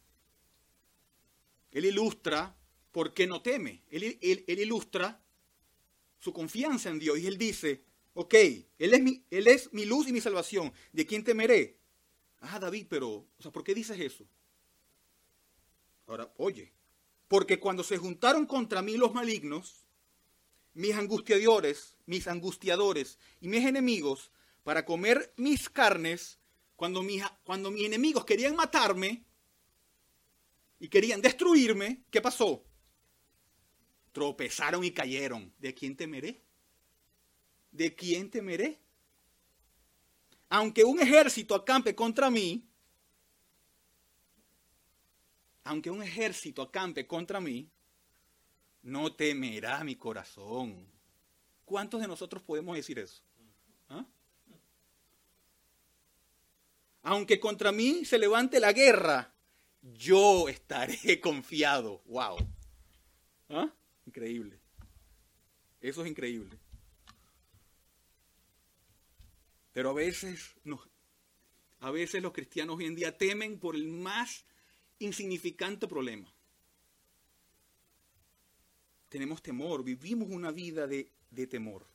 Él 1.71 1.85
ilustra 1.85 2.57
por 2.93 3.15
qué 3.15 3.27
no 3.27 3.43
teme. 3.43 3.83
Él, 3.91 4.19
ilustra 4.47 5.23
su 6.19 6.33
confianza 6.33 6.91
en 6.91 6.99
Dios. 6.99 7.19
Y 7.19 7.27
él 7.27 7.39
dice, 7.39 7.85
ok, 8.15 8.35
él 8.79 8.95
es, 8.95 9.03
mi, 9.03 9.25
él 9.31 9.47
es 9.47 9.73
mi 9.73 9.85
luz 9.85 10.09
y 10.09 10.13
mi 10.13 10.21
salvación. 10.21 10.73
¿De 10.93 11.07
quién 11.07 11.25
temeré? 11.25 11.79
Ah, 12.41 12.59
David, 12.59 12.87
pero, 12.89 13.09
o 13.09 13.43
sea, 13.43 13.51
¿por 13.51 13.65
qué 13.65 13.75
dices 13.75 13.99
eso? 13.99 14.27
Ahora, 16.07 16.33
oye, 16.37 16.73
porque 17.27 17.61
cuando 17.61 17.85
se 17.85 17.99
juntaron 17.99 18.47
contra 18.47 18.81
mí 18.81 18.97
los 18.97 19.13
malignos, 19.13 19.85
mis 20.73 20.95
angustiadores, 20.95 21.97
mis 22.07 22.27
angustiadores 22.29 23.19
y 23.41 23.49
mis 23.49 23.65
enemigos, 23.65 24.31
para 24.63 24.85
comer 24.85 25.33
mis 25.37 25.69
carnes, 25.69 26.38
cuando, 26.79 27.03
cuando 27.43 27.73
mis 27.73 27.87
enemigos 27.87 28.25
querían 28.25 28.55
matarme 28.55 29.25
y 30.79 30.89
querían 30.89 31.21
destruirme, 31.21 32.05
¿qué 32.09 32.23
pasó? 32.23 32.65
Tropezaron 34.13 34.85
y 34.85 34.93
cayeron. 34.93 35.53
¿De 35.59 35.75
quién 35.75 35.97
temeré? 35.97 36.41
¿De 37.73 37.97
quién 37.97 38.31
temeré? 38.31 38.81
Aunque 40.51 40.85
un 40.85 41.01
ejército 41.01 41.57
acampe 41.57 41.97
contra 41.97 42.31
mí, 42.31 42.71
aunque 45.65 45.91
un 45.91 46.01
ejército 46.01 46.63
acampe 46.63 47.09
contra 47.09 47.41
mí, 47.41 47.69
no 48.83 49.17
temerá 49.17 49.83
mi 49.83 49.97
corazón. 49.97 50.87
¿Cuántos 51.65 52.01
de 52.01 52.07
nosotros 52.07 52.41
podemos 52.45 52.77
decir 52.77 53.01
eso? 53.01 53.25
¿Ah? 53.89 54.07
Aunque 57.09 57.41
contra 57.41 57.73
mí 57.73 58.05
se 58.05 58.19
levante 58.19 58.61
la 58.61 58.75
guerra, 58.75 59.33
yo 59.81 60.47
estaré 60.49 61.21
confiado. 61.23 62.03
¡Wow! 62.05 62.37
¿Ah? 63.49 63.73
Increíble. 64.05 64.59
Eso 65.81 66.05
es 66.05 66.11
increíble. 66.11 66.59
Pero 69.73 69.91
a 69.91 69.93
veces, 69.95 70.55
a 71.81 71.91
veces 71.91 72.21
los 72.21 72.33
cristianos 72.33 72.77
hoy 72.77 72.85
en 72.85 72.95
día 72.95 73.17
temen 73.17 73.59
por 73.59 73.75
el 73.75 73.87
más 73.89 74.45
insignificante 74.99 75.89
problema. 75.89 76.31
Tenemos 79.09 79.41
temor, 79.41 79.83
vivimos 79.83 80.29
una 80.31 80.51
vida 80.51 80.87
de 80.87 81.47
temor. 81.47 81.87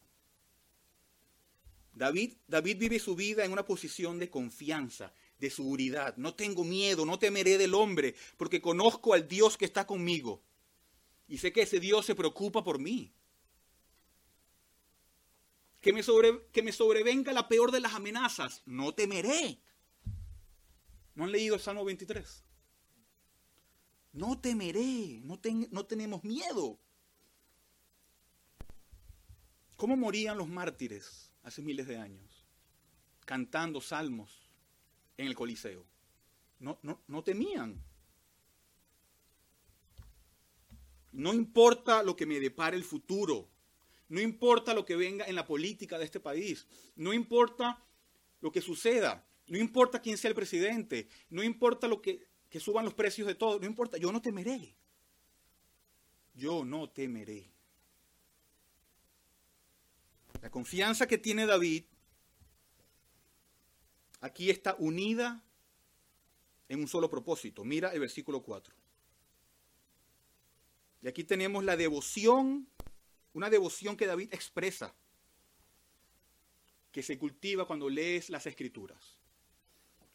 David, 1.96 2.34
David 2.48 2.78
vive 2.80 3.00
su 3.00 3.16
vida 3.16 3.46
en 3.46 3.52
una 3.52 3.66
posición 3.66 4.18
de 4.18 4.30
confianza, 4.30 5.14
de 5.38 5.50
seguridad. 5.50 6.18
No 6.18 6.34
tengo 6.34 6.64
miedo, 6.64 7.06
no 7.06 7.20
temeré 7.20 7.58
del 7.58 7.76
hombre, 7.76 8.16
porque 8.38 8.62
conozco 8.62 9.14
al 9.14 9.28
Dios 9.28 9.58
que 9.58 9.66
está 9.66 9.86
conmigo. 9.86 10.42
Y 11.28 11.38
sé 11.38 11.54
que 11.54 11.62
ese 11.62 11.80
Dios 11.80 12.06
se 12.06 12.16
preocupa 12.16 12.64
por 12.64 12.80
mí. 12.80 13.14
Que 15.82 15.94
me, 15.94 16.02
que 16.52 16.64
me 16.64 16.72
sobrevenga 16.72 17.32
la 17.32 17.48
peor 17.48 17.72
de 17.72 17.82
las 17.82 17.94
amenazas. 17.94 18.64
No 18.66 18.94
temeré. 18.96 19.60
¿No 21.14 21.26
han 21.26 21.32
leído 21.32 21.56
el 21.56 21.62
Salmo 21.62 21.86
23? 21.86 22.44
No 24.14 24.40
temeré, 24.40 25.22
no, 25.24 25.40
no 25.72 25.86
tenemos 25.86 26.24
miedo. 26.24 26.80
¿Cómo 29.76 29.98
morían 29.98 30.38
los 30.38 30.48
mártires 30.48 31.33
hace 31.44 31.62
miles 31.62 31.88
de 31.88 31.98
años? 31.98 32.46
Cantando 33.26 33.80
salmos 33.80 34.50
en 35.18 35.28
el 35.28 35.36
Coliseo. 35.36 35.86
No, 36.60 36.80
no, 36.82 37.02
no 37.08 37.24
temían. 37.24 37.82
No 41.12 41.34
importa 41.34 42.04
lo 42.04 42.16
que 42.16 42.26
me 42.26 42.40
depare 42.40 42.76
el 42.76 42.84
futuro. 42.84 43.48
No 44.10 44.20
importa 44.20 44.74
lo 44.74 44.86
que 44.86 44.96
venga 44.96 45.26
en 45.26 45.36
la 45.36 45.46
política 45.46 45.98
de 45.98 46.06
este 46.06 46.20
país. 46.20 46.68
No 46.96 47.14
importa 47.14 47.84
lo 48.42 48.52
que 48.52 48.62
suceda. 48.62 49.26
No 49.48 49.58
importa 49.58 50.02
quién 50.02 50.18
sea 50.18 50.30
el 50.30 50.36
presidente. 50.36 51.08
No 51.30 51.44
importa 51.44 51.88
lo 51.88 52.02
que, 52.02 52.28
que 52.50 52.60
suban 52.60 52.86
los 52.86 52.94
precios 52.94 53.28
de 53.28 53.36
todo. 53.36 53.60
No 53.60 53.66
importa. 53.66 53.98
Yo 53.98 54.12
no 54.12 54.22
temeré. 54.22 54.76
Yo 56.34 56.66
no 56.66 56.90
temeré. 56.90 57.52
La 60.44 60.52
confianza 60.52 61.08
que 61.08 61.18
tiene 61.18 61.46
David 61.46 61.86
aquí 64.20 64.50
está 64.50 64.76
unida 64.78 65.42
en 66.68 66.82
un 66.82 66.88
solo 66.90 67.10
propósito. 67.10 67.64
Mira 67.64 67.94
el 67.94 68.02
versículo 68.02 68.44
4. 68.44 68.76
Y 71.02 71.08
aquí 71.08 71.24
tenemos 71.24 71.64
la 71.64 71.78
devoción, 71.78 72.68
una 73.32 73.50
devoción 73.50 73.96
que 73.96 74.06
David 74.06 74.34
expresa, 74.34 74.94
que 76.92 77.04
se 77.04 77.18
cultiva 77.18 77.66
cuando 77.66 77.90
lees 77.90 78.30
las 78.30 78.46
escrituras. 78.46 79.16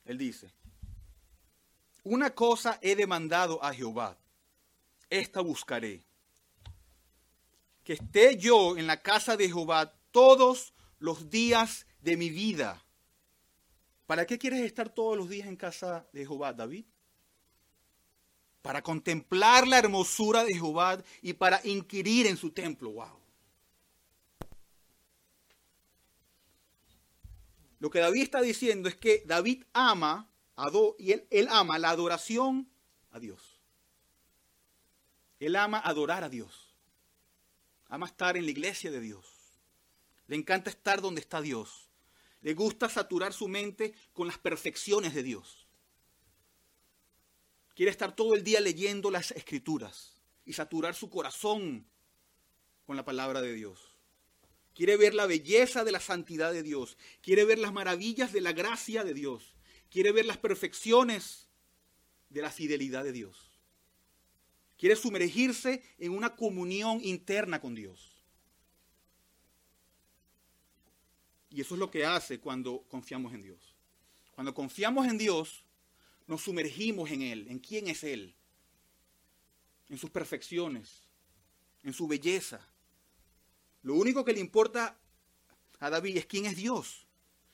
Él 0.05 0.19
dice, 0.19 0.53
una 2.05 2.35
cosa 2.35 2.79
he 2.83 2.97
demandado 2.97 3.65
a 3.65 3.73
Jehová, 3.73 4.19
esta 5.09 5.41
buscaré, 5.41 6.03
que 7.83 7.95
esté 7.95 8.37
yo 8.37 8.77
en 8.77 8.87
la 8.87 9.01
casa 9.01 9.35
de 9.35 9.47
Jehová 9.47 9.98
todos 10.11 10.75
los 10.99 11.31
días 11.31 11.87
de 12.01 12.17
mi 12.17 12.31
vida. 12.31 12.83
¿Para 14.07 14.27
qué 14.27 14.39
quieres 14.39 14.63
estar 14.63 14.89
todos 14.89 15.17
los 15.17 15.29
días 15.29 15.49
en 15.49 15.57
casa 15.57 16.09
de 16.13 16.27
Jehová, 16.27 16.53
David? 16.53 16.87
Para 18.63 18.83
contemplar 18.83 19.67
la 19.69 19.79
hermosura 19.79 20.45
de 20.45 20.55
Jehová 20.55 21.03
y 21.23 21.35
para 21.35 21.61
inquirir 21.65 22.27
en 22.27 22.37
su 22.37 22.51
templo. 22.51 22.91
Wow. 22.91 23.21
Lo 27.81 27.91
que 27.91 28.01
David 28.01 28.23
está 28.23 28.41
diciendo 28.41 28.89
es 28.89 28.97
que 28.97 29.23
David 29.27 29.65
ama 29.73 30.29
y 30.99 31.13
él, 31.13 31.27
él 31.31 31.49
ama 31.51 31.79
la 31.79 31.91
adoración 31.91 32.69
a 33.11 33.21
Dios. 33.21 33.61
Él 35.39 35.55
ama 35.55 35.79
adorar 35.79 36.25
a 36.25 36.29
Dios. 36.29 36.75
Ama 37.89 38.07
estar 38.07 38.37
en 38.37 38.45
la 38.45 38.51
iglesia 38.51 38.91
de 38.91 39.01
Dios. 39.01 39.38
Le 40.29 40.37
encanta 40.37 40.71
estar 40.71 41.01
donde 41.01 41.21
está 41.21 41.41
Dios. 41.41 41.89
Le 42.43 42.55
gusta 42.55 42.89
saturar 42.89 43.33
su 43.33 43.49
mente 43.49 43.95
con 44.13 44.29
las 44.29 44.39
perfecciones 44.39 45.15
de 45.15 45.25
Dios. 45.25 45.67
Quiere 47.75 47.91
estar 47.91 48.15
todo 48.15 48.35
el 48.35 48.45
día 48.45 48.61
leyendo 48.61 49.11
las 49.11 49.33
escrituras 49.33 50.21
y 50.45 50.53
saturar 50.53 50.95
su 50.95 51.11
corazón 51.11 51.87
con 52.87 52.97
la 52.97 53.05
palabra 53.05 53.41
de 53.41 53.53
Dios. 53.55 53.97
Quiere 54.75 54.97
ver 54.97 55.15
la 55.15 55.27
belleza 55.27 55.83
de 55.83 55.93
la 55.93 56.01
santidad 56.01 56.53
de 56.53 56.63
Dios. 56.63 56.97
Quiere 57.21 57.45
ver 57.45 57.59
las 57.59 57.73
maravillas 57.73 58.33
de 58.33 58.41
la 58.41 58.53
gracia 58.53 59.03
de 59.05 59.15
Dios. 59.15 59.57
Quiere 59.91 60.13
ver 60.13 60.27
las 60.27 60.39
perfecciones 60.39 61.49
de 62.29 62.43
la 62.43 62.51
fidelidad 62.51 63.03
de 63.03 63.13
Dios. 63.13 63.59
Quiere 64.77 64.95
sumergirse 64.95 65.83
en 65.99 66.13
una 66.13 66.37
comunión 66.37 67.01
interna 67.03 67.61
con 67.61 67.75
Dios. 67.75 68.18
Y 71.51 71.61
eso 71.61 71.75
es 71.75 71.81
lo 71.81 71.91
que 71.91 72.05
hace 72.05 72.41
cuando 72.41 72.85
confiamos 72.89 73.33
en 73.33 73.43
Dios. 73.43 73.75
Cuando 74.35 74.55
confiamos 74.55 75.07
en 75.07 75.19
Dios, 75.19 75.65
nos 76.27 76.43
sumergimos 76.43 77.11
en 77.11 77.23
Él, 77.23 77.47
en 77.49 77.59
quién 77.59 77.89
es 77.89 78.05
Él, 78.05 78.35
en 79.89 79.99
sus 79.99 80.11
perfecciones, 80.11 81.09
en 81.83 81.93
su 81.93 82.07
belleza. 82.07 82.61
Lo 83.83 83.95
único 83.95 84.25
que 84.25 84.33
le 84.33 84.41
importa 84.41 84.99
a 85.81 85.91
David 85.91 86.19
es 86.19 86.27
quién 86.27 86.47
es 86.47 86.57
Dios 86.57 87.07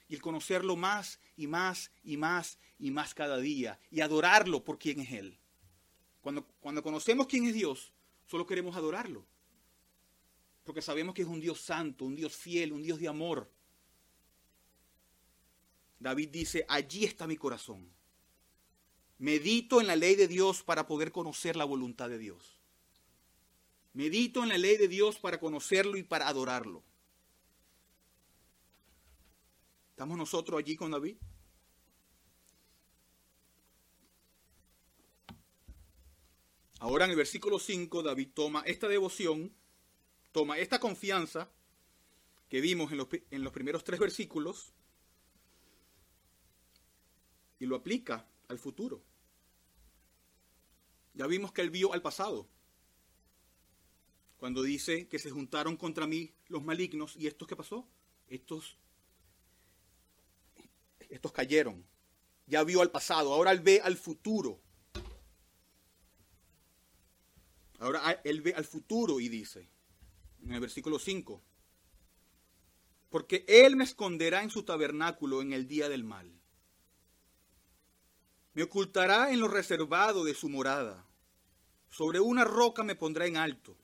y 0.09 0.15
el 0.15 0.23
conocerlo 0.23 0.77
más 0.77 1.21
y 1.37 1.47
más 1.47 1.91
y 2.03 2.17
más 2.17 2.59
y 2.79 2.91
más 2.91 3.15
cada 3.15 3.39
día 3.39 3.79
y 3.91 4.01
adorarlo 4.01 4.65
por 4.65 4.79
quién 4.79 5.01
es 5.01 5.13
Él. 5.13 5.39
Cuando, 6.21 6.45
cuando 6.61 6.83
conocemos 6.83 7.27
quién 7.27 7.47
es 7.47 7.55
Dios, 7.55 7.93
solo 8.27 8.47
queremos 8.47 8.77
adorarlo. 8.77 9.25
Porque 10.65 10.83
sabemos 10.83 11.15
que 11.15 11.23
es 11.23 11.29
un 11.29 11.41
Dios 11.41 11.61
santo, 11.61 12.07
un 12.07 12.17
Dios 12.17 12.35
fiel, 12.35 12.73
un 12.73 12.83
Dios 12.83 12.99
de 12.99 13.09
amor. 13.09 13.51
David 16.05 16.29
dice, 16.29 16.67
allí 16.69 17.07
está 17.07 17.27
mi 17.27 17.39
corazón. 17.39 17.91
Medito 19.17 19.81
en 19.81 19.87
la 19.87 19.97
ley 19.97 20.17
de 20.17 20.29
Dios 20.29 20.63
para 20.63 20.87
poder 20.87 21.11
conocer 21.13 21.57
la 21.57 21.65
voluntad 21.65 22.11
de 22.11 22.19
Dios. 22.19 22.61
Medito 23.95 24.43
en 24.43 24.51
la 24.51 24.59
ley 24.59 24.77
de 24.77 24.87
Dios 24.87 25.19
para 25.19 25.41
conocerlo 25.41 25.97
y 25.97 26.03
para 26.03 26.29
adorarlo. 26.29 26.83
¿Estamos 29.93 30.19
nosotros 30.19 30.59
allí 30.59 30.77
con 30.77 30.91
David? 30.91 31.17
Ahora 36.81 37.07
en 37.07 37.13
el 37.13 37.17
versículo 37.17 37.59
5 37.59 38.03
David 38.03 38.29
toma 38.35 38.61
esta 38.67 38.89
devoción, 38.89 39.55
toma 40.33 40.59
esta 40.59 40.79
confianza 40.79 41.51
que 42.51 42.61
vimos 42.61 42.93
en 42.93 42.99
los, 42.99 43.09
en 43.31 43.43
los 43.43 43.55
primeros 43.55 43.85
tres 43.85 43.99
versículos 43.99 44.75
y 47.65 47.67
lo 47.67 47.77
aplica 47.77 48.29
al 48.49 48.59
futuro. 48.59 49.03
Ya 51.15 51.27
vimos 51.27 51.51
que 51.51 51.63
él 51.63 51.71
vio 51.71 51.95
al 51.95 52.03
pasado, 52.03 52.47
cuando 54.37 54.63
dice 54.63 55.09
que 55.09 55.19
se 55.19 55.31
juntaron 55.31 55.79
contra 55.79 56.07
mí 56.07 56.35
los 56.49 56.63
malignos 56.63 57.17
y 57.17 57.27
estos 57.27 57.49
qué 57.49 57.57
pasó, 57.57 57.89
estos, 58.29 58.77
estos 61.09 61.33
cayeron. 61.33 61.87
Ya 62.47 62.63
vio 62.65 62.83
al 62.83 62.91
pasado, 62.91 63.33
ahora 63.33 63.51
él 63.53 63.61
ve 63.61 63.81
al 63.81 63.97
futuro. 63.97 64.61
Ahora 67.79 68.21
él 68.25 68.43
ve 68.43 68.53
al 68.53 68.67
futuro 68.67 69.21
y 69.21 69.31
dice, 69.31 69.71
en 70.43 70.53
el 70.53 70.61
versículo 70.61 70.99
5, 70.99 71.43
porque 73.09 73.47
él 73.49 73.77
me 73.77 73.85
esconderá 73.85 74.43
en 74.43 74.51
su 74.51 74.65
tabernáculo 74.65 75.41
en 75.41 75.55
el 75.55 75.67
día 75.67 75.89
del 75.89 76.05
mal 76.05 76.44
me 78.55 78.63
ocultará 78.63 79.33
en 79.33 79.41
lo 79.41 79.49
reservado 79.49 80.25
de 80.25 80.35
su 80.35 80.49
morada. 80.49 81.05
Sobre 81.91 82.21
una 82.21 82.45
roca 82.45 82.83
me 82.83 82.95
pondrá 82.95 83.27
en 83.27 83.37
alto. 83.37 83.77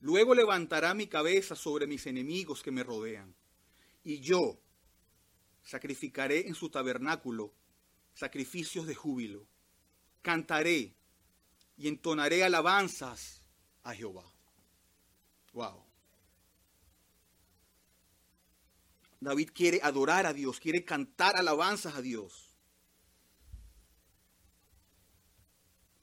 Luego 0.00 0.34
levantará 0.34 0.94
mi 0.94 1.08
cabeza 1.08 1.54
sobre 1.54 1.86
mis 1.86 2.06
enemigos 2.06 2.62
que 2.62 2.70
me 2.70 2.82
rodean. 2.82 3.34
Y 4.02 4.20
yo 4.20 4.58
sacrificaré 5.62 6.48
en 6.48 6.54
su 6.54 6.70
tabernáculo 6.70 7.52
sacrificios 8.14 8.86
de 8.86 8.94
júbilo. 8.94 9.46
Cantaré 10.22 10.94
y 11.76 11.88
entonaré 11.88 12.44
alabanzas 12.44 13.42
a 13.82 13.94
Jehová. 13.94 14.24
Wow. 15.52 15.84
David 19.20 19.50
quiere 19.52 19.80
adorar 19.82 20.24
a 20.24 20.32
Dios, 20.32 20.60
quiere 20.60 20.84
cantar 20.84 21.36
alabanzas 21.36 21.94
a 21.94 22.02
Dios. 22.02 22.49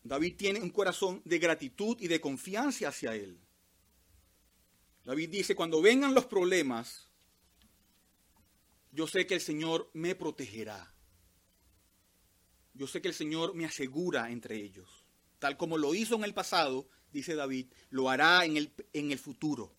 David 0.08 0.36
tiene 0.38 0.62
un 0.62 0.70
corazón 0.70 1.22
de 1.26 1.40
gratitud 1.40 1.98
y 2.00 2.08
de 2.08 2.22
confianza 2.22 2.88
hacia 2.88 3.16
Él. 3.16 3.40
David 5.04 5.30
dice, 5.30 5.56
cuando 5.56 5.82
vengan 5.82 6.14
los 6.14 6.26
problemas, 6.26 7.10
yo 8.92 9.08
sé 9.08 9.26
que 9.26 9.36
el 9.36 9.42
Señor 9.42 9.90
me 9.94 10.16
protegerá. 10.16 10.94
Yo 12.74 12.88
sé 12.88 13.02
que 13.02 13.08
el 13.08 13.14
Señor 13.14 13.56
me 13.56 13.66
asegura 13.66 14.30
entre 14.32 14.56
ellos. 14.56 15.06
Tal 15.40 15.58
como 15.58 15.78
lo 15.78 15.96
hizo 15.96 16.16
en 16.16 16.24
el 16.24 16.34
pasado, 16.34 16.90
dice 17.12 17.36
David, 17.36 17.68
lo 17.90 18.10
hará 18.10 18.46
en 18.46 18.58
el, 18.58 18.74
en 18.94 19.12
el 19.12 19.20
futuro. 19.20 19.74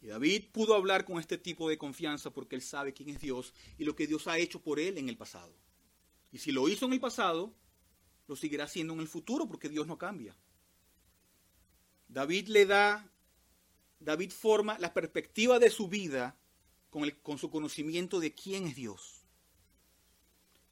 Y 0.00 0.08
David 0.08 0.46
pudo 0.50 0.74
hablar 0.74 1.04
con 1.04 1.20
este 1.20 1.38
tipo 1.38 1.68
de 1.68 1.78
confianza 1.78 2.30
porque 2.30 2.56
él 2.56 2.62
sabe 2.62 2.92
quién 2.92 3.10
es 3.10 3.20
Dios 3.20 3.54
y 3.78 3.84
lo 3.84 3.94
que 3.94 4.08
Dios 4.08 4.26
ha 4.26 4.38
hecho 4.38 4.60
por 4.60 4.80
él 4.80 4.98
en 4.98 5.08
el 5.08 5.16
pasado. 5.16 5.54
Y 6.32 6.38
si 6.38 6.50
lo 6.50 6.68
hizo 6.68 6.86
en 6.86 6.94
el 6.94 7.00
pasado, 7.00 7.52
lo 8.26 8.36
seguirá 8.36 8.64
haciendo 8.64 8.94
en 8.94 9.00
el 9.00 9.08
futuro 9.08 9.46
porque 9.46 9.68
Dios 9.68 9.86
no 9.86 9.98
cambia. 9.98 10.34
David 12.08 12.48
le 12.48 12.66
da, 12.66 13.10
David 14.00 14.30
forma 14.30 14.78
la 14.78 14.92
perspectiva 14.92 15.58
de 15.58 15.70
su 15.70 15.88
vida 15.88 16.36
con, 16.90 17.04
el, 17.04 17.16
con 17.18 17.38
su 17.38 17.50
conocimiento 17.50 18.20
de 18.20 18.32
quién 18.32 18.66
es 18.66 18.76
Dios. 18.76 19.22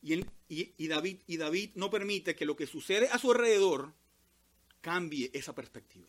Y, 0.03 0.25
y, 0.49 0.89
David, 0.89 1.21
y 1.27 1.37
David 1.37 1.73
no 1.75 1.91
permite 1.91 2.35
que 2.35 2.47
lo 2.47 2.57
que 2.57 2.67
sucede 2.67 3.09
a 3.09 3.19
su 3.19 3.31
alrededor 3.31 3.93
cambie 4.81 5.31
esa 5.35 5.55
perspectiva. 5.55 6.09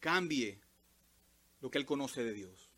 Cambie 0.00 0.58
lo 1.60 1.70
que 1.70 1.78
él 1.78 1.86
conoce 1.86 2.24
de 2.24 2.32
Dios. 2.32 2.68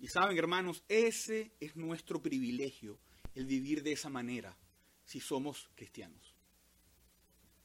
Y 0.00 0.08
saben, 0.08 0.36
hermanos, 0.36 0.82
ese 0.88 1.52
es 1.60 1.76
nuestro 1.76 2.20
privilegio, 2.20 2.98
el 3.34 3.46
vivir 3.46 3.82
de 3.82 3.92
esa 3.92 4.08
manera, 4.08 4.56
si 5.04 5.20
somos 5.20 5.68
cristianos. 5.74 6.34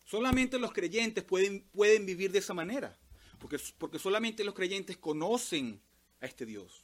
Solamente 0.05 0.57
los 0.57 0.73
creyentes 0.73 1.23
pueden, 1.23 1.61
pueden 1.71 2.05
vivir 2.05 2.31
de 2.31 2.39
esa 2.39 2.53
manera, 2.53 2.97
porque, 3.37 3.59
porque 3.77 3.99
solamente 3.99 4.43
los 4.43 4.55
creyentes 4.55 4.97
conocen 4.97 5.79
a 6.21 6.25
este 6.25 6.45
Dios. 6.45 6.81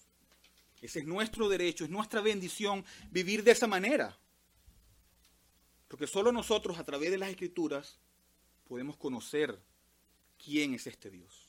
Ese 0.82 1.00
es 1.00 1.06
nuestro 1.06 1.50
derecho, 1.50 1.84
es 1.84 1.90
nuestra 1.90 2.22
bendición 2.22 2.86
vivir 3.10 3.44
de 3.44 3.52
esa 3.52 3.66
manera. 3.66 4.18
Porque 5.88 6.08
solo 6.08 6.32
nosotros 6.32 6.78
a 6.78 6.84
través 6.84 7.12
de 7.12 7.18
las 7.18 7.30
escrituras 7.30 8.00
podemos 8.68 8.98
conocer 8.98 9.60
quién 10.44 10.74
es 10.74 10.88
este 10.88 11.10
Dios. 11.10 11.45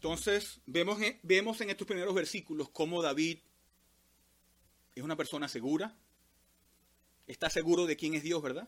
Entonces, 0.00 0.62
vemos, 0.64 0.98
vemos 1.22 1.60
en 1.60 1.68
estos 1.68 1.86
primeros 1.86 2.14
versículos 2.14 2.70
cómo 2.70 3.02
David 3.02 3.40
es 4.94 5.04
una 5.04 5.14
persona 5.14 5.46
segura, 5.46 5.94
está 7.26 7.50
seguro 7.50 7.84
de 7.84 7.98
quién 7.98 8.14
es 8.14 8.22
Dios, 8.22 8.40
¿verdad? 8.40 8.66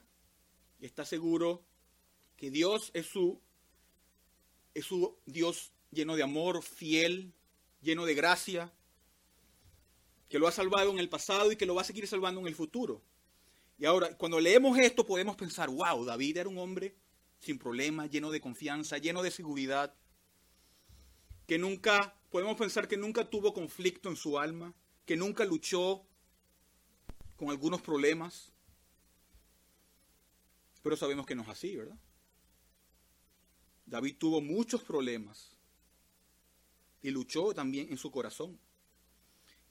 Está 0.78 1.06
seguro 1.06 1.64
que 2.36 2.50
Dios 2.50 2.90
es 2.92 3.06
su, 3.06 3.40
es 4.74 4.84
su 4.84 5.16
Dios 5.24 5.72
lleno 5.90 6.16
de 6.16 6.22
amor, 6.22 6.62
fiel, 6.62 7.32
lleno 7.80 8.04
de 8.04 8.14
gracia, 8.14 8.70
que 10.28 10.38
lo 10.38 10.46
ha 10.46 10.52
salvado 10.52 10.90
en 10.90 10.98
el 10.98 11.08
pasado 11.08 11.50
y 11.50 11.56
que 11.56 11.64
lo 11.64 11.74
va 11.74 11.80
a 11.80 11.86
seguir 11.86 12.06
salvando 12.06 12.42
en 12.42 12.46
el 12.46 12.54
futuro. 12.54 13.00
Y 13.78 13.86
ahora, 13.86 14.18
cuando 14.18 14.38
leemos 14.38 14.76
esto, 14.76 15.06
podemos 15.06 15.36
pensar, 15.36 15.70
wow, 15.70 16.04
David 16.04 16.36
era 16.36 16.50
un 16.50 16.58
hombre 16.58 16.94
sin 17.40 17.58
problemas, 17.58 18.10
lleno 18.10 18.30
de 18.30 18.42
confianza, 18.42 18.98
lleno 18.98 19.22
de 19.22 19.30
seguridad 19.30 19.94
que 21.46 21.58
nunca, 21.58 22.16
podemos 22.30 22.56
pensar 22.56 22.88
que 22.88 22.96
nunca 22.96 23.28
tuvo 23.28 23.52
conflicto 23.52 24.08
en 24.08 24.16
su 24.16 24.38
alma, 24.38 24.74
que 25.04 25.16
nunca 25.16 25.44
luchó 25.44 26.04
con 27.36 27.50
algunos 27.50 27.82
problemas. 27.82 28.52
Pero 30.82 30.96
sabemos 30.96 31.26
que 31.26 31.34
no 31.34 31.42
es 31.42 31.48
así, 31.48 31.76
¿verdad? 31.76 31.98
David 33.86 34.16
tuvo 34.18 34.40
muchos 34.40 34.82
problemas 34.82 35.56
y 37.02 37.10
luchó 37.10 37.52
también 37.52 37.88
en 37.90 37.98
su 37.98 38.10
corazón. 38.10 38.58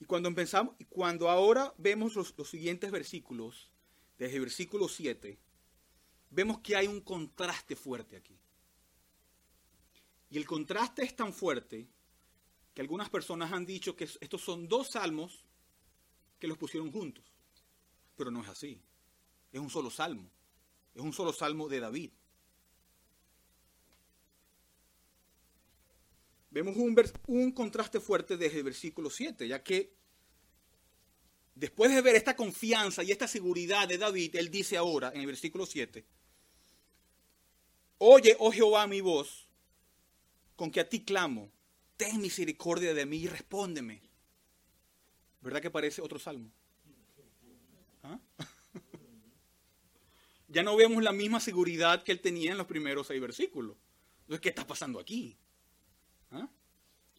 Y 0.00 0.04
cuando 0.04 0.28
empezamos, 0.28 0.74
y 0.78 0.84
cuando 0.84 1.30
ahora 1.30 1.74
vemos 1.78 2.14
los, 2.14 2.34
los 2.36 2.48
siguientes 2.50 2.90
versículos, 2.90 3.70
desde 4.18 4.36
el 4.36 4.42
versículo 4.42 4.88
7, 4.88 5.38
vemos 6.30 6.60
que 6.60 6.76
hay 6.76 6.86
un 6.86 7.00
contraste 7.00 7.76
fuerte 7.76 8.16
aquí. 8.16 8.41
Y 10.32 10.38
el 10.38 10.46
contraste 10.46 11.04
es 11.04 11.14
tan 11.14 11.34
fuerte 11.34 11.86
que 12.72 12.80
algunas 12.80 13.10
personas 13.10 13.52
han 13.52 13.66
dicho 13.66 13.94
que 13.94 14.04
estos 14.04 14.40
son 14.40 14.66
dos 14.66 14.88
salmos 14.88 15.44
que 16.38 16.46
los 16.46 16.56
pusieron 16.56 16.90
juntos. 16.90 17.22
Pero 18.16 18.30
no 18.30 18.40
es 18.40 18.48
así. 18.48 18.80
Es 19.52 19.60
un 19.60 19.68
solo 19.68 19.90
salmo. 19.90 20.30
Es 20.94 21.02
un 21.02 21.12
solo 21.12 21.34
salmo 21.34 21.68
de 21.68 21.80
David. 21.80 22.10
Vemos 26.50 26.76
un, 27.26 27.52
contraste 27.52 28.00
fuerte 28.00 28.38
desde 28.38 28.56
el 28.58 28.64
versículo 28.64 29.10
7, 29.10 29.46
ya 29.46 29.62
que 29.62 29.92
después 31.54 31.94
de 31.94 32.00
ver 32.00 32.14
esta 32.14 32.34
confianza 32.34 33.02
y 33.02 33.12
esta 33.12 33.28
seguridad 33.28 33.86
de 33.86 33.98
David, 33.98 34.36
él 34.36 34.50
dice 34.50 34.78
ahora 34.78 35.12
en 35.14 35.20
el 35.20 35.26
versículo 35.26 35.66
7, 35.66 36.06
Oye, 37.98 38.34
oh 38.38 38.50
Jehová, 38.50 38.86
mi 38.86 39.02
voz, 39.02 39.41
con 40.62 40.70
que 40.70 40.78
a 40.78 40.88
ti 40.88 41.02
clamo, 41.02 41.50
ten 41.96 42.20
misericordia 42.20 42.94
de 42.94 43.04
mí 43.04 43.16
y 43.16 43.26
respóndeme. 43.26 44.00
¿Verdad 45.40 45.60
que 45.60 45.72
parece 45.72 46.00
otro 46.00 46.20
salmo? 46.20 46.52
¿Ah? 48.04 48.20
ya 50.46 50.62
no 50.62 50.76
vemos 50.76 51.02
la 51.02 51.10
misma 51.10 51.40
seguridad 51.40 52.04
que 52.04 52.12
él 52.12 52.20
tenía 52.20 52.52
en 52.52 52.58
los 52.58 52.68
primeros 52.68 53.08
seis 53.08 53.20
versículos. 53.20 53.76
Entonces, 54.20 54.40
¿qué 54.40 54.50
está 54.50 54.64
pasando 54.64 55.00
aquí? 55.00 55.36
¿Ah? 56.30 56.48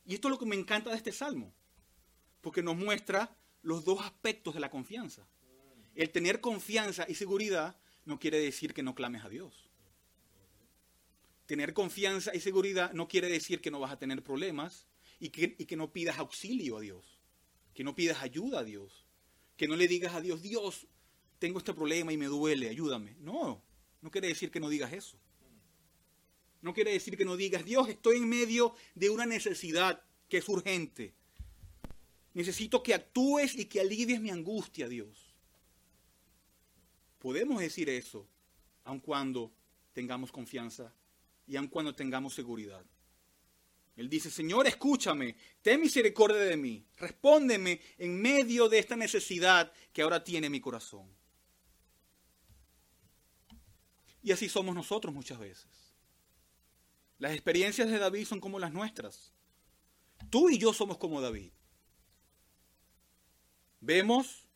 Y 0.06 0.14
esto 0.14 0.30
es 0.30 0.32
lo 0.32 0.40
que 0.40 0.46
me 0.46 0.56
encanta 0.56 0.92
de 0.92 0.96
este 0.96 1.12
salmo, 1.12 1.54
porque 2.40 2.64
nos 2.64 2.78
muestra 2.78 3.36
los 3.62 3.84
dos 3.84 4.00
aspectos 4.00 4.54
de 4.54 4.62
la 4.62 4.70
confianza. 4.70 5.28
El 5.96 6.12
tener 6.12 6.40
confianza 6.40 7.06
y 7.10 7.16
seguridad 7.16 7.76
no 8.06 8.20
quiere 8.20 8.40
decir 8.40 8.74
que 8.74 8.84
no 8.84 8.96
clames 8.96 9.26
a 9.26 9.28
Dios. 9.28 9.70
Tener 11.54 11.76
confianza 11.76 12.34
y 12.34 12.40
seguridad 12.40 12.94
no 12.94 13.08
quiere 13.08 13.30
decir 13.30 13.62
que 13.62 13.70
no 13.70 13.80
vas 13.80 13.92
a 13.92 14.00
tener 14.00 14.24
problemas 14.24 14.88
y 15.20 15.30
que, 15.30 15.56
que 15.56 15.76
no 15.76 15.94
pidas 15.94 16.18
auxilio 16.18 16.78
a 16.78 16.82
Dios, 16.82 17.22
que 17.76 17.84
no 17.84 17.94
pidas 17.94 18.24
ayuda 18.24 18.62
a 18.62 18.64
Dios, 18.64 19.06
que 19.56 19.68
no 19.68 19.76
le 19.76 19.88
digas 19.88 20.16
a 20.16 20.22
Dios, 20.22 20.42
Dios, 20.42 20.88
tengo 21.38 21.60
este 21.60 21.76
problema 21.76 22.12
y 22.12 22.18
me 22.18 22.26
duele, 22.26 22.70
ayúdame. 22.70 23.16
No, 23.20 23.64
no 24.02 24.10
quiere 24.10 24.30
decir 24.30 24.50
que 24.50 24.60
no 24.60 24.68
digas 24.68 24.94
eso. 24.94 25.16
No 26.64 26.74
quiere 26.74 26.92
decir 26.92 27.16
que 27.16 27.24
no 27.24 27.38
digas, 27.38 27.64
Dios, 27.64 27.88
estoy 27.88 28.18
en 28.18 28.28
medio 28.28 28.74
de 28.96 29.12
una 29.12 29.28
necesidad 29.28 30.02
que 30.30 30.40
es 30.40 30.50
urgente. 30.50 31.14
Necesito 32.34 32.82
que 32.82 32.96
actúes 32.96 33.54
y 33.54 33.66
que 33.66 33.80
alivies 33.80 34.20
mi 34.20 34.32
angustia, 34.32 34.90
Dios. 34.90 35.36
Podemos 37.20 37.62
decir 37.62 37.92
eso, 37.92 38.28
aun 38.86 39.00
cuando 39.00 39.52
tengamos 39.94 40.32
confianza 40.32 40.92
y 41.48 41.56
aun 41.56 41.68
cuando 41.68 41.94
tengamos 41.94 42.34
seguridad. 42.34 42.86
Él 43.96 44.10
dice, 44.10 44.32
Señor, 44.32 44.66
escúchame, 44.66 45.36
ten 45.62 45.80
misericordia 45.80 46.38
de 46.38 46.58
mí, 46.58 46.86
respóndeme 46.98 47.80
en 47.98 48.20
medio 48.20 48.68
de 48.68 48.80
esta 48.80 48.96
necesidad 48.96 49.72
que 49.92 50.02
ahora 50.02 50.24
tiene 50.24 50.50
mi 50.50 50.60
corazón. 50.60 51.08
Y 54.24 54.32
así 54.32 54.50
somos 54.50 54.74
nosotros 54.74 55.14
muchas 55.14 55.38
veces. 55.38 55.68
Las 57.20 57.34
experiencias 57.34 57.90
de 57.90 58.00
David 58.00 58.26
son 58.26 58.40
como 58.40 58.58
las 58.58 58.74
nuestras. 58.74 59.32
Tú 60.30 60.50
y 60.50 60.58
yo 60.58 60.74
somos 60.74 60.98
como 60.98 61.22
David. 61.22 61.52
Vemos 63.80 64.48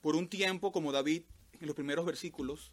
por 0.00 0.16
un 0.16 0.28
tiempo 0.28 0.72
como 0.72 0.90
David 0.90 1.22
en 1.60 1.66
los 1.66 1.74
primeros 1.76 2.06
versículos, 2.06 2.72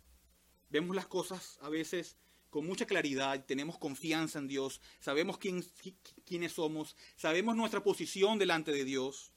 vemos 0.69 0.95
las 0.95 1.08
cosas 1.08 1.58
a 1.62 1.69
veces 1.69 2.17
con 2.56 2.65
mucha 2.65 2.86
claridad, 2.86 3.44
tenemos 3.46 3.78
confianza 3.78 4.39
en 4.39 4.48
Dios, 4.48 4.80
sabemos 5.02 5.38
quién, 5.38 5.62
quiénes 6.26 6.54
somos, 6.54 6.96
sabemos 7.18 7.58
nuestra 7.58 7.84
posición 7.84 8.39
delante 8.39 8.72
de 8.72 8.86
Dios. 8.86 9.34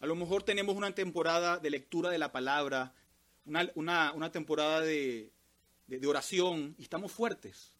A 0.00 0.06
lo 0.06 0.14
mejor 0.14 0.42
tenemos 0.42 0.76
una 0.76 0.94
temporada 0.94 1.56
de 1.56 1.70
lectura 1.70 2.10
de 2.10 2.18
la 2.18 2.30
palabra, 2.30 2.94
una, 3.46 4.30
temporada 4.30 4.82
de, 4.82 5.32
oración 6.06 6.74
y 6.76 6.82
estamos 6.82 7.10
fuertes 7.10 7.72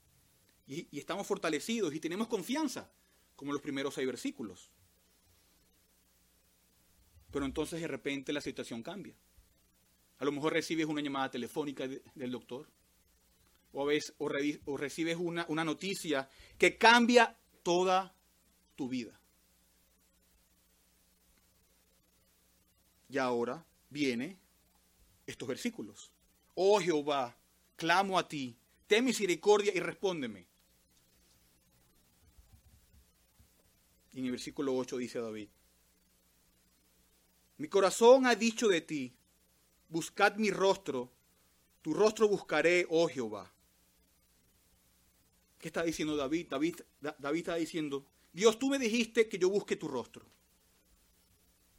y, 0.67 0.89
y 0.91 0.99
estamos 0.99 1.27
fortalecidos 1.27 1.95
y 1.95 2.01
tenemos 2.01 2.29
confianza, 2.29 2.91
como 3.37 3.53
los 3.53 3.61
primeros 3.61 3.93
seis 3.93 4.07
versículos. 4.07 4.71
Pero 7.31 7.45
entonces 7.45 7.79
de 7.79 7.89
repente 7.89 8.33
la 8.33 8.41
situación 8.41 8.83
cambia. 8.83 9.17
A 10.17 10.25
lo 10.25 10.33
mejor 10.33 10.55
recibes 10.55 10.87
una 10.87 11.03
llamada 11.03 11.31
telefónica 11.31 11.87
del 11.87 12.31
doctor 12.31 12.71
o, 13.73 13.87
ves, 13.87 14.15
o, 14.19 14.31
o 14.65 14.77
recibes 14.77 15.17
una, 15.17 15.45
una 15.49 15.65
noticia 15.65 16.29
que 16.57 16.77
cambia 16.77 17.37
toda 17.63 18.15
tu 18.75 18.89
vida. 18.89 19.19
Y 23.09 23.19
ahora 23.19 23.65
viene 23.89 24.39
estos 25.27 25.49
versículos. 25.49 26.11
Oh 26.55 26.81
Jehová, 26.81 27.37
clamo 27.77 28.19
a 28.19 28.29
ti, 28.29 28.57
ten 28.87 29.05
misericordia 29.05 29.73
y 29.75 29.81
respóndeme. 29.81 30.47
Y 34.13 34.21
en 34.21 34.25
el 34.27 34.31
versículo 34.33 34.75
8 34.75 34.97
dice 34.97 35.21
David, 35.21 35.49
mi 37.59 37.69
corazón 37.69 38.27
ha 38.27 38.35
dicho 38.35 38.69
de 38.69 38.81
ti, 38.81 39.15
buscad 39.89 40.37
mi 40.37 40.51
rostro, 40.51 41.13
tu 41.83 41.93
rostro 41.93 42.29
buscaré, 42.29 42.87
oh 42.89 43.09
Jehová. 43.09 43.53
¿Qué 45.59 45.69
está 45.69 45.83
diciendo 45.83 46.17
David? 46.17 46.49
David, 46.49 46.77
está 47.35 47.57
diciendo, 47.57 48.07
Dios, 48.33 48.59
tú 48.59 48.69
me 48.69 48.79
dijiste 48.79 49.29
que 49.29 49.39
yo 49.39 49.51
busque 49.51 49.77
tu 49.77 49.89
rostro. 49.89 50.27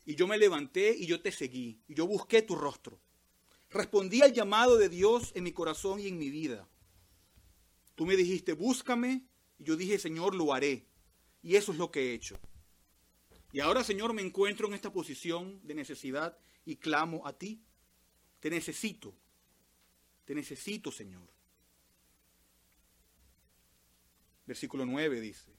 Y 0.06 0.16
yo 0.16 0.28
me 0.28 0.38
levanté 0.38 0.96
y 0.98 1.06
yo 1.06 1.22
te 1.22 1.32
seguí, 1.32 1.82
y 1.88 1.94
yo 1.94 2.08
busqué 2.08 2.42
tu 2.42 2.56
rostro. 2.56 3.00
Respondí 3.70 4.22
al 4.22 4.34
llamado 4.34 4.78
de 4.78 4.90
Dios 4.90 5.32
en 5.36 5.44
mi 5.44 5.54
corazón 5.54 6.00
y 6.00 6.08
en 6.08 6.18
mi 6.18 6.30
vida. 6.30 6.68
Tú 7.96 8.06
me 8.06 8.16
dijiste, 8.16 8.54
búscame, 8.54 9.26
y 9.58 9.64
yo 9.64 9.76
dije, 9.76 10.00
Señor, 10.00 10.36
lo 10.36 10.54
haré. 10.54 10.88
Y 11.42 11.56
eso 11.56 11.72
es 11.72 11.78
lo 11.78 11.92
que 11.92 12.10
he 12.10 12.14
hecho. 12.14 12.40
Y 13.52 13.62
ahora, 13.62 13.84
Señor, 13.84 14.14
me 14.14 14.22
encuentro 14.22 14.68
en 14.68 14.74
esta 14.74 14.92
posición 14.92 15.60
de 15.64 15.76
necesidad 15.76 16.38
y 16.66 16.76
clamo 16.76 17.26
a 17.26 17.38
ti. 17.38 17.64
Te 18.40 18.50
necesito. 18.50 19.14
Te 20.26 20.36
necesito, 20.36 20.92
Señor. 20.92 21.39
Versículo 24.50 24.84
9 24.84 25.22
dice, 25.22 25.52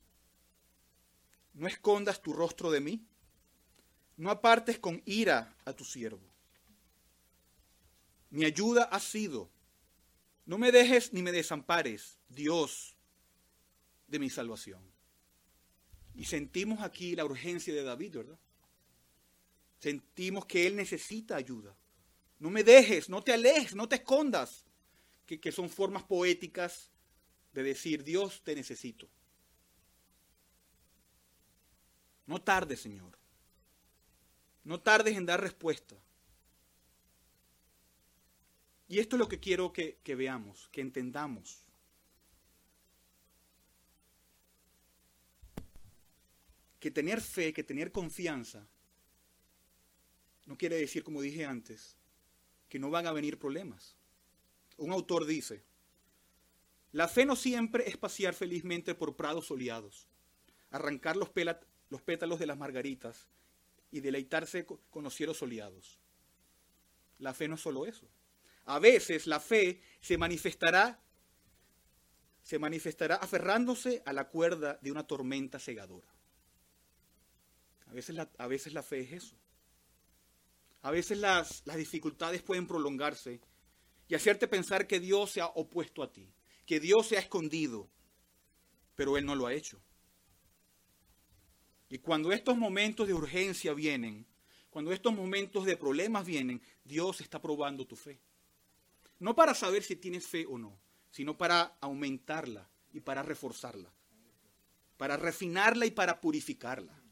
no 1.55 1.69
escondas 1.69 2.21
tu 2.21 2.33
rostro 2.33 2.73
de 2.73 2.81
mí, 2.81 3.07
no 4.17 4.33
apartes 4.33 4.81
con 4.81 5.01
ira 5.05 5.57
a 5.65 5.73
tu 5.73 5.85
siervo. 5.85 6.29
Mi 8.31 8.45
ayuda 8.45 8.83
ha 8.83 8.99
sido, 8.99 9.49
no 10.45 10.59
me 10.59 10.73
dejes 10.73 11.13
ni 11.13 11.23
me 11.23 11.31
desampares, 11.31 12.19
Dios 12.29 12.97
de 14.09 14.19
mi 14.19 14.29
salvación. 14.29 14.83
Y 16.17 16.25
sentimos 16.25 16.81
aquí 16.81 17.15
la 17.15 17.25
urgencia 17.25 17.73
de 17.73 17.85
David, 17.85 18.17
¿verdad? 18.17 18.41
Sentimos 19.79 20.47
que 20.47 20.67
él 20.67 20.75
necesita 20.75 21.37
ayuda. 21.37 21.77
No 22.41 22.51
me 22.51 22.65
dejes, 22.65 23.09
no 23.09 23.23
te 23.23 23.35
alejes, 23.35 23.77
no 23.77 23.89
te 23.89 23.95
escondas. 23.95 24.65
Que, 25.27 25.39
que 25.39 25.53
son 25.53 25.71
formas 25.71 26.03
poéticas 26.03 26.90
de 27.53 27.63
decir, 27.63 28.05
Dios, 28.05 28.43
te 28.43 28.55
necesito. 28.55 29.09
No 32.27 32.41
tardes, 32.41 32.81
Señor. 32.81 33.19
No 34.65 34.81
tardes 34.81 35.17
en 35.17 35.27
dar 35.27 35.41
respuesta. 35.41 35.97
Y 38.89 38.99
esto 38.99 39.17
es 39.17 39.21
lo 39.21 39.29
que 39.29 39.41
quiero 39.41 39.73
que, 39.73 39.99
que 40.03 40.15
veamos, 40.15 40.69
que 40.73 40.81
entendamos. 40.81 41.65
que 46.81 46.91
tener 46.91 47.21
fe, 47.21 47.53
que 47.53 47.63
tener 47.63 47.93
confianza, 47.93 48.67
no 50.47 50.57
quiere 50.57 50.77
decir, 50.77 51.05
como 51.05 51.21
dije 51.21 51.45
antes, 51.45 51.95
que 52.69 52.79
no 52.79 52.91
van 52.91 53.07
a 53.07 53.13
venir 53.13 53.39
problemas. 53.39 53.95
Un 54.79 54.91
autor 54.91 55.27
dice, 55.27 55.63
la 56.93 57.09
fe 57.09 57.25
no 57.25 57.37
siempre 57.37 57.89
es 57.89 57.97
pasear 57.97 58.35
felizmente 58.35 58.95
por 58.95 59.17
prados 59.17 59.47
soleados, 59.47 60.09
arrancar 60.71 61.17
los, 61.17 61.31
los 61.89 62.03
pétalos 62.03 62.39
de 62.39 62.47
las 62.47 62.59
margaritas 62.59 63.29
y 63.91 64.01
deleitarse 64.01 64.67
con 64.67 65.05
los 65.05 65.15
cielos 65.15 65.39
soleados. 65.39 65.99
La 67.19 67.35
fe 67.35 67.49
no 67.49 67.57
es 67.57 67.61
solo 67.61 67.87
eso. 67.87 68.09
A 68.65 68.79
veces 68.79 69.27
la 69.27 69.41
fe 69.41 69.81
se 70.01 70.17
manifestará 70.19 71.01
se 72.43 72.59
manifestará 72.59 73.17
aferrándose 73.17 74.03
a 74.07 74.13
la 74.13 74.29
cuerda 74.29 74.79
de 74.81 74.91
una 74.91 75.07
tormenta 75.07 75.59
cegadora. 75.59 76.09
A 77.87 77.93
veces 77.93 78.73
la, 78.73 78.83
fe 78.83 79.01
es 79.01 79.13
eso. 79.13 79.37
A 80.83 80.91
veces 80.91 81.19
las, 81.19 81.63
las 81.67 81.77
dificultades 81.77 82.43
pueden 82.43 82.67
prolongarse 82.67 83.41
y 84.09 84.15
hacerte 84.15 84.49
pensar 84.49 84.87
que 84.87 85.01
Dios 85.01 85.33
se 85.33 85.41
ha 85.41 85.47
opuesto 85.47 86.03
a 86.03 86.13
ti, 86.13 86.29
que 86.71 86.79
Dios 86.79 87.09
se 87.09 87.17
ha 87.17 87.21
escondido, 87.21 87.91
pero 88.95 89.19
Él 89.19 89.27
no 89.27 89.35
lo 89.35 89.49
ha 89.49 89.53
hecho. 89.53 89.83
Y 91.89 91.99
cuando 91.99 92.31
estos 92.31 92.57
momentos 92.57 93.09
de 93.09 93.13
urgencia 93.13 93.75
vienen, 93.75 94.25
cuando 94.71 94.93
estos 94.93 95.13
momentos 95.13 95.65
de 95.65 95.77
problemas 95.77 96.25
vienen, 96.25 96.63
Dios 96.85 97.21
está 97.23 97.43
probando 97.43 97.89
tu 97.89 97.97
fe. 97.97 98.21
No 99.19 99.35
para 99.35 99.53
saber 99.53 99.83
si 99.83 99.97
tienes 99.97 100.29
fe 100.29 100.47
o 100.47 100.59
no, 100.59 100.79
sino 101.11 101.37
para 101.37 101.77
aumentarla 101.81 102.71
y 102.93 103.01
para 103.01 103.25
reforzarla, 103.25 103.93
para 104.97 105.17
refinarla 105.17 105.87
y 105.87 105.91
para 105.91 106.21
purificarla. 106.21 107.03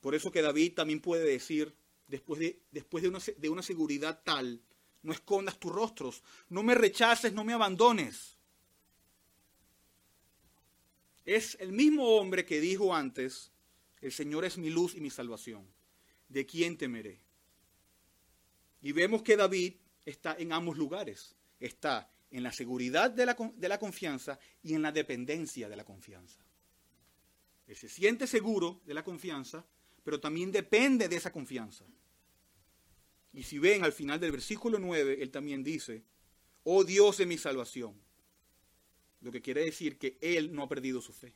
Por 0.00 0.16
eso 0.16 0.32
que 0.32 0.42
David 0.42 0.74
también 0.74 1.00
puede 1.00 1.22
decir, 1.24 1.76
después 2.08 2.40
de, 2.40 2.60
después 2.72 3.02
de, 3.02 3.08
una, 3.08 3.20
de 3.36 3.48
una 3.50 3.62
seguridad 3.62 4.20
tal, 4.24 4.60
no 5.04 5.12
escondas 5.12 5.58
tus 5.58 5.72
rostros, 5.72 6.22
no 6.48 6.62
me 6.62 6.74
rechaces, 6.74 7.32
no 7.32 7.44
me 7.44 7.52
abandones. 7.52 8.36
Es 11.24 11.56
el 11.60 11.72
mismo 11.72 12.16
hombre 12.16 12.44
que 12.44 12.60
dijo 12.60 12.94
antes, 12.94 13.52
el 14.00 14.12
Señor 14.12 14.44
es 14.44 14.58
mi 14.58 14.70
luz 14.70 14.94
y 14.94 15.00
mi 15.00 15.10
salvación. 15.10 15.66
¿De 16.28 16.44
quién 16.44 16.76
temeré? 16.76 17.20
Y 18.82 18.92
vemos 18.92 19.22
que 19.22 19.36
David 19.36 19.74
está 20.04 20.34
en 20.38 20.52
ambos 20.52 20.76
lugares. 20.76 21.36
Está 21.60 22.10
en 22.30 22.42
la 22.42 22.52
seguridad 22.52 23.10
de 23.10 23.24
la, 23.24 23.36
de 23.54 23.68
la 23.68 23.78
confianza 23.78 24.38
y 24.62 24.74
en 24.74 24.82
la 24.82 24.90
dependencia 24.90 25.68
de 25.68 25.76
la 25.76 25.84
confianza. 25.84 26.44
Él 27.66 27.76
se 27.76 27.88
siente 27.88 28.26
seguro 28.26 28.82
de 28.84 28.92
la 28.92 29.04
confianza 29.04 29.64
pero 30.04 30.20
también 30.20 30.52
depende 30.52 31.08
de 31.08 31.16
esa 31.16 31.32
confianza. 31.32 31.84
Y 33.34 33.42
si 33.42 33.58
ven 33.58 33.84
al 33.84 33.92
final 33.92 34.20
del 34.20 34.30
versículo 34.30 34.78
9, 34.78 35.18
él 35.20 35.30
también 35.30 35.64
dice, 35.64 36.04
oh 36.62 36.84
Dios 36.84 37.18
de 37.18 37.26
mi 37.26 37.36
salvación. 37.36 38.00
Lo 39.20 39.32
que 39.32 39.42
quiere 39.42 39.64
decir 39.64 39.98
que 39.98 40.16
él 40.20 40.54
no 40.54 40.62
ha 40.62 40.68
perdido 40.68 41.00
su 41.00 41.12
fe. 41.12 41.34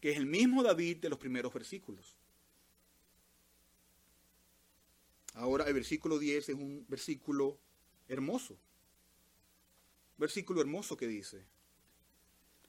Que 0.00 0.10
es 0.10 0.18
el 0.18 0.26
mismo 0.26 0.62
David 0.62 0.98
de 0.98 1.08
los 1.08 1.18
primeros 1.18 1.52
versículos. 1.52 2.14
Ahora 5.32 5.64
el 5.64 5.74
versículo 5.74 6.18
10 6.18 6.50
es 6.50 6.54
un 6.54 6.84
versículo 6.88 7.58
hermoso. 8.08 8.58
Versículo 10.18 10.60
hermoso 10.60 10.96
que 10.96 11.06
dice, 11.06 11.44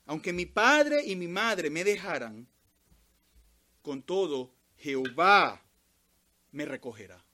aunque 0.06 0.32
mi 0.32 0.46
padre 0.46 1.04
y 1.06 1.18
mi 1.18 1.28
madre 1.28 1.70
me 1.70 1.84
dejaran, 1.84 2.48
con 3.82 4.02
todo 4.02 4.54
Jehová 4.78 5.62
me 6.52 6.66
recogerá. 6.66 7.27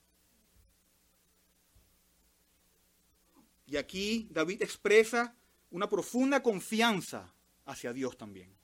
Y 3.66 3.76
aquí 3.76 4.28
David 4.30 4.62
expresa 4.62 5.34
una 5.70 5.88
profunda 5.88 6.42
confianza 6.42 7.32
hacia 7.64 7.92
Dios 7.92 8.16
también. 8.16 8.54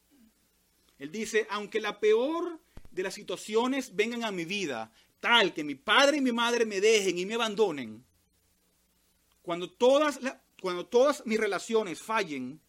Él 0.98 1.10
dice, 1.10 1.46
aunque 1.50 1.80
la 1.80 1.98
peor 1.98 2.60
de 2.90 3.02
las 3.02 3.14
situaciones 3.14 3.94
vengan 3.94 4.24
a 4.24 4.30
mi 4.30 4.44
vida, 4.44 4.92
tal 5.18 5.54
que 5.54 5.64
mi 5.64 5.74
padre 5.74 6.18
y 6.18 6.20
mi 6.20 6.32
madre 6.32 6.66
me 6.66 6.80
dejen 6.80 7.18
y 7.18 7.26
me 7.26 7.34
abandonen, 7.34 8.04
cuando 9.42 9.70
todas, 9.70 10.20
cuando 10.60 10.86
todas 10.86 11.24
mis 11.26 11.40
relaciones 11.40 12.00
fallen, 12.00 12.60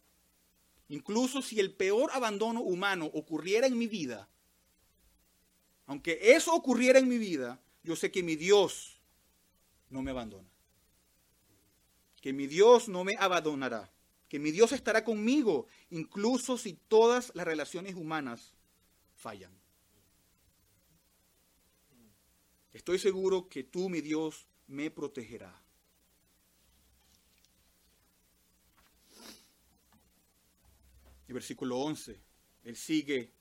incluso 0.88 1.42
si 1.42 1.60
el 1.60 1.74
peor 1.74 2.10
abandono 2.12 2.62
humano 2.62 3.06
ocurriera 3.06 3.66
en 3.66 3.76
mi 3.76 3.86
vida, 3.86 4.28
aunque 5.86 6.18
eso 6.34 6.54
ocurriera 6.54 6.98
en 6.98 7.08
mi 7.08 7.18
vida, 7.18 7.60
yo 7.82 7.96
sé 7.96 8.10
que 8.10 8.22
mi 8.22 8.36
Dios 8.36 9.00
no 9.90 10.02
me 10.02 10.10
abandona. 10.10 10.51
Que 12.22 12.32
mi 12.32 12.46
Dios 12.46 12.88
no 12.88 13.04
me 13.04 13.14
abandonará. 13.18 13.92
Que 14.28 14.38
mi 14.38 14.50
Dios 14.50 14.72
estará 14.72 15.04
conmigo, 15.04 15.66
incluso 15.90 16.56
si 16.56 16.72
todas 16.72 17.32
las 17.34 17.46
relaciones 17.46 17.96
humanas 17.96 18.54
fallan. 19.14 19.52
Estoy 22.72 22.98
seguro 22.98 23.48
que 23.48 23.64
tú, 23.64 23.90
mi 23.90 24.00
Dios, 24.00 24.46
me 24.68 24.90
protegerá. 24.90 25.60
El 31.28 31.34
versículo 31.34 31.78
11, 31.78 32.18
él 32.64 32.76
sigue 32.76 33.32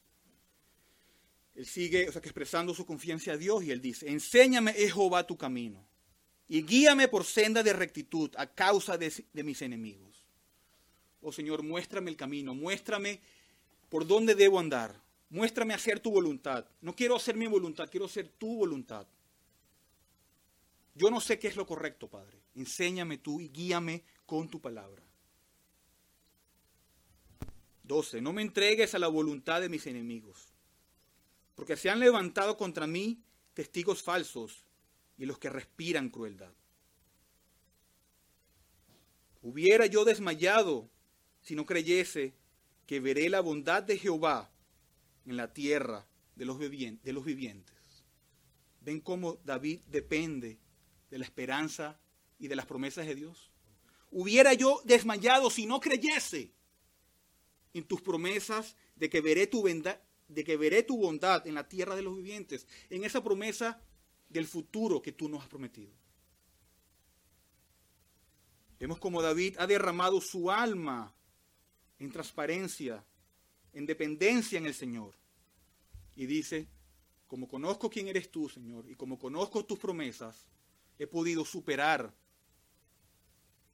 él 1.55 1.65
sigue 1.65 2.09
o 2.09 2.11
sea, 2.11 2.21
expresando 2.21 2.73
su 2.73 2.85
confianza 2.85 3.33
a 3.33 3.37
Dios 3.37 3.63
y 3.63 3.71
él 3.71 3.81
dice, 3.81 4.09
enséñame, 4.09 4.73
Jehová, 4.73 5.27
tu 5.27 5.37
camino. 5.37 5.85
Y 6.51 6.63
guíame 6.63 7.07
por 7.07 7.23
senda 7.23 7.63
de 7.63 7.71
rectitud 7.71 8.29
a 8.35 8.45
causa 8.45 8.97
de, 8.97 9.23
mis 9.35 9.61
enemigos. 9.61 10.27
Oh 11.21 11.31
Señor, 11.31 11.63
muéstrame 11.63 12.11
el 12.11 12.17
camino, 12.17 12.53
muéstrame 12.53 13.21
por 13.87 14.05
dónde 14.05 14.35
debo 14.35 14.59
andar, 14.59 14.93
muéstrame 15.29 15.73
hacer 15.73 16.01
tu 16.01 16.11
voluntad. 16.11 16.65
No 16.81 16.93
quiero 16.93 17.15
hacer 17.15 17.37
mi 17.37 17.47
voluntad, 17.47 17.87
quiero 17.89 18.05
hacer 18.05 18.27
tu 18.27 18.57
voluntad. 18.57 19.07
Yo 20.93 21.09
no 21.09 21.21
sé 21.21 21.39
qué 21.39 21.47
es 21.47 21.55
lo 21.55 21.65
correcto, 21.65 22.09
Padre. 22.09 22.37
Enséñame 22.55 23.17
tú 23.17 23.39
y 23.39 23.47
guíame 23.47 24.03
con 24.25 24.49
tu 24.49 24.59
palabra. 24.59 25.01
12. 27.83 28.19
No 28.19 28.33
me 28.33 28.41
entregues 28.41 28.93
a 28.93 28.99
la 28.99 29.07
voluntad 29.07 29.61
de 29.61 29.69
mis 29.69 29.87
enemigos, 29.87 30.49
porque 31.55 31.77
se 31.77 31.89
han 31.89 32.01
levantado 32.01 32.57
contra 32.57 32.87
mí 32.87 33.23
testigos 33.53 34.03
falsos 34.03 34.65
y 35.21 35.27
los 35.27 35.37
que 35.37 35.51
respiran 35.51 36.09
crueldad. 36.09 36.51
Hubiera 39.43 39.85
yo 39.85 40.03
desmayado 40.03 40.89
si 41.41 41.53
no 41.53 41.67
creyese 41.67 42.33
que 42.87 42.99
veré 42.99 43.29
la 43.29 43.39
bondad 43.39 43.83
de 43.83 43.99
Jehová 43.99 44.51
en 45.27 45.37
la 45.37 45.53
tierra 45.53 46.07
de 46.35 46.45
los, 46.45 46.57
vivientes. 46.57 47.75
¿Ven 48.79 48.99
cómo 48.99 49.39
David 49.45 49.81
depende 49.85 50.57
de 51.11 51.19
la 51.19 51.25
esperanza 51.25 51.99
y 52.39 52.47
de 52.47 52.55
las 52.55 52.65
promesas 52.65 53.05
de 53.05 53.13
Dios? 53.13 53.51
Hubiera 54.09 54.55
yo 54.55 54.81
desmayado 54.85 55.51
si 55.51 55.67
no 55.67 55.79
creyese 55.79 56.51
en 57.75 57.83
tus 57.83 58.01
promesas 58.01 58.75
de 58.95 59.07
que 59.07 59.21
veré 59.21 59.45
tu, 59.45 59.63
de 59.63 60.43
que 60.43 60.57
veré 60.57 60.81
tu 60.81 60.97
bondad 60.97 61.45
en 61.45 61.53
la 61.53 61.69
tierra 61.69 61.95
de 61.95 62.01
los 62.01 62.17
vivientes, 62.17 62.65
en 62.89 63.03
esa 63.03 63.23
promesa 63.23 63.79
del 64.31 64.47
futuro 64.47 65.01
que 65.01 65.11
tú 65.11 65.27
nos 65.27 65.43
has 65.43 65.49
prometido. 65.49 65.91
Vemos 68.79 68.97
como 68.97 69.21
David 69.21 69.57
ha 69.59 69.67
derramado 69.67 70.19
su 70.21 70.49
alma 70.49 71.13
en 71.99 72.11
transparencia, 72.11 73.05
en 73.73 73.85
dependencia 73.85 74.57
en 74.57 74.65
el 74.65 74.73
Señor. 74.73 75.13
Y 76.15 76.25
dice, 76.25 76.67
como 77.27 77.47
conozco 77.47 77.89
quién 77.89 78.07
eres 78.07 78.31
tú, 78.31 78.49
Señor, 78.49 78.89
y 78.89 78.95
como 78.95 79.19
conozco 79.19 79.65
tus 79.65 79.77
promesas, 79.77 80.47
he 80.97 81.05
podido 81.05 81.45
superar 81.45 82.13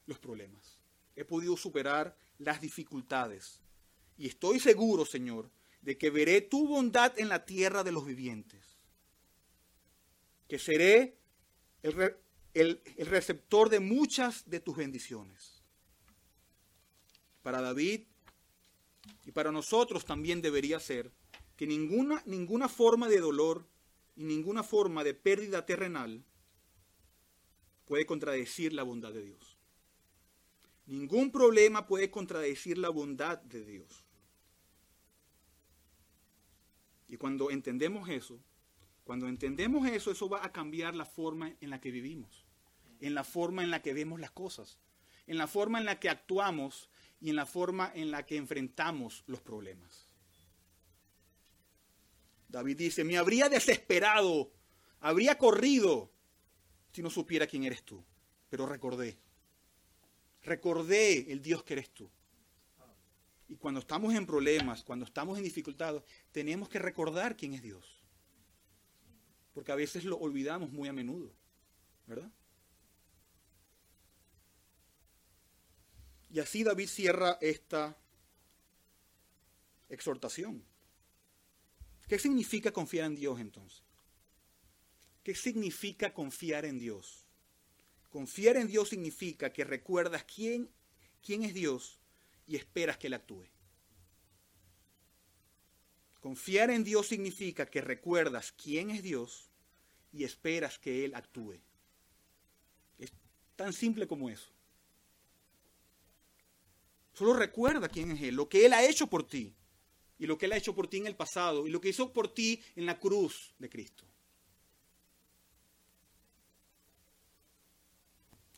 los 0.05 0.19
problemas. 0.19 0.77
He 1.15 1.23
podido 1.23 1.55
superar 1.55 2.17
las 2.37 2.59
dificultades. 2.59 3.61
Y 4.17 4.27
estoy 4.27 4.59
seguro, 4.59 5.05
Señor, 5.05 5.49
de 5.81 5.97
que 5.97 6.09
veré 6.09 6.41
tu 6.41 6.67
bondad 6.67 7.17
en 7.17 7.29
la 7.29 7.45
tierra 7.45 7.83
de 7.83 7.91
los 7.91 8.05
vivientes 8.05 8.66
que 10.47 10.59
seré 10.59 11.17
el, 11.83 12.81
receptor 12.97 13.69
de 13.69 13.79
muchas 13.79 14.49
de 14.49 14.59
tus 14.59 14.75
bendiciones. 14.75 15.61
Para 17.43 17.61
David 17.61 18.01
y 19.25 19.31
para 19.31 19.51
nosotros 19.51 20.05
también 20.05 20.41
debería 20.41 20.79
ser 20.79 21.11
que 21.55 21.67
ninguna, 21.67 22.21
ninguna 22.25 22.67
forma 22.67 23.07
de 23.07 23.19
dolor 23.19 23.65
y 24.15 24.23
ninguna 24.23 24.63
forma 24.63 25.03
de 25.03 25.13
pérdida 25.13 25.65
terrenal 25.65 26.23
puede 27.85 28.05
contradecir 28.05 28.73
la 28.73 28.83
bondad 28.83 29.13
de 29.13 29.23
Dios. 29.23 29.57
Ningún 30.87 31.31
problema 31.31 31.85
puede 31.85 32.09
contradecir 32.09 32.77
la 32.77 32.89
bondad 32.89 33.39
de 33.39 33.65
Dios. 33.65 34.05
Y 37.09 37.17
cuando 37.17 37.51
entendemos 37.51 38.09
eso, 38.09 38.39
cuando 39.07 39.29
entendemos 39.29 39.87
eso, 39.87 40.11
eso 40.11 40.27
va 40.27 40.43
a 40.43 40.51
cambiar 40.51 40.93
la 40.93 41.05
forma 41.05 41.55
en 41.61 41.69
la 41.69 41.79
que 41.79 41.91
vivimos, 41.91 42.45
en 42.99 43.15
la 43.15 43.23
forma 43.23 43.63
en 43.63 43.71
la 43.71 43.81
que 43.81 43.93
vemos 43.93 44.19
las 44.19 44.31
cosas, 44.31 44.79
en 45.27 45.37
la 45.37 45.47
forma 45.47 45.79
en 45.79 45.85
la 45.85 45.97
que 45.97 46.09
actuamos 46.09 46.89
y 47.21 47.29
en 47.29 47.37
la 47.37 47.45
forma 47.45 47.89
en 47.95 48.11
la 48.11 48.25
que 48.25 48.35
enfrentamos 48.35 49.23
los 49.25 49.39
problemas. 49.39 50.09
David 52.49 52.75
dice, 52.75 53.05
me 53.05 53.17
habría 53.17 53.47
desesperado, 53.47 54.51
habría 54.99 55.37
corrido 55.37 56.11
si 56.91 57.01
no 57.01 57.09
supiera 57.09 57.47
quién 57.47 57.63
eres 57.63 57.83
tú. 57.83 58.03
Pero 58.49 58.65
recordé, 58.65 59.17
recordé 60.43 61.31
el 61.31 61.41
Dios 61.41 61.63
que 61.63 61.75
eres 61.75 61.91
tú. 61.91 62.09
Y 63.47 63.55
cuando 63.55 63.79
estamos 63.79 64.13
en 64.13 64.25
problemas, 64.25 64.83
cuando 64.83 65.05
estamos 65.05 65.37
en 65.37 65.45
dificultades, 65.45 66.03
tenemos 66.33 66.67
que 66.67 66.79
recordar 66.79 67.37
quién 67.37 67.53
es 67.53 67.61
Dios 67.61 67.96
porque 69.57 69.71
a 69.71 69.75
veces 69.75 70.03
lo 70.03 70.19
olvidamos 70.19 70.71
muy 70.71 70.87
a 70.87 70.93
menudo, 70.93 71.33
¿verdad? 72.05 72.29
Y 76.29 76.39
así 76.39 76.63
David 76.63 76.87
cierra 76.87 77.39
esta 77.41 77.97
exhortación. 79.89 80.63
¿Qué 82.07 82.19
significa 82.19 82.71
confiar 82.71 83.07
en 83.07 83.15
Dios 83.15 83.39
entonces? 83.39 83.81
¿Qué 85.23 85.33
significa 85.33 86.13
confiar 86.13 86.63
en 86.63 86.77
Dios? 86.77 87.25
Confiar 88.11 88.57
en 88.57 88.67
Dios 88.67 88.89
significa 88.89 89.51
que 89.51 89.63
recuerdas 89.63 90.23
quién, 90.23 90.69
quién 91.25 91.43
es 91.43 91.55
Dios 91.55 91.97
y 92.45 92.57
esperas 92.57 92.99
que 92.99 93.07
Él 93.07 93.15
actúe. 93.15 93.47
Confiar 96.19 96.69
en 96.69 96.83
Dios 96.83 97.07
significa 97.07 97.65
que 97.65 97.81
recuerdas 97.81 98.51
quién 98.51 98.91
es 98.91 99.01
Dios 99.01 99.46
y 100.17 100.23
esperas 100.23 100.79
que 100.79 101.05
Él 101.05 101.13
actúe. 101.13 101.59
Es 102.97 103.11
tan 103.55 103.71
simple 103.71 104.07
como 104.07 104.29
eso. 104.29 104.49
Solo 107.13 107.33
recuerda 107.33 107.87
quién 107.87 108.11
es 108.11 108.21
Él, 108.21 108.35
lo 108.35 108.49
que 108.49 108.65
Él 108.65 108.73
ha 108.73 108.85
hecho 108.85 109.07
por 109.07 109.27
ti 109.27 109.53
y 110.19 110.25
lo 110.25 110.37
que 110.37 110.47
Él 110.47 110.53
ha 110.53 110.57
hecho 110.57 110.73
por 110.73 110.87
ti 110.87 110.97
en 110.97 111.07
el 111.07 111.15
pasado 111.15 111.67
y 111.67 111.69
lo 111.69 111.79
que 111.79 111.89
hizo 111.89 112.11
por 112.11 112.33
ti 112.33 112.61
en 112.75 112.85
la 112.85 112.99
cruz 112.99 113.53
de 113.59 113.69
Cristo. 113.69 114.05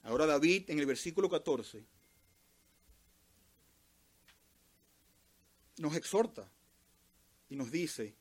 Ahora 0.04 0.26
David 0.26 0.69
en 0.69 0.80
el 0.80 0.86
versículo 0.86 1.30
14 1.30 1.86
nos 5.78 5.95
exhorta 5.95 6.50
y 7.50 7.56
nos 7.56 7.72
dice, 7.72 8.15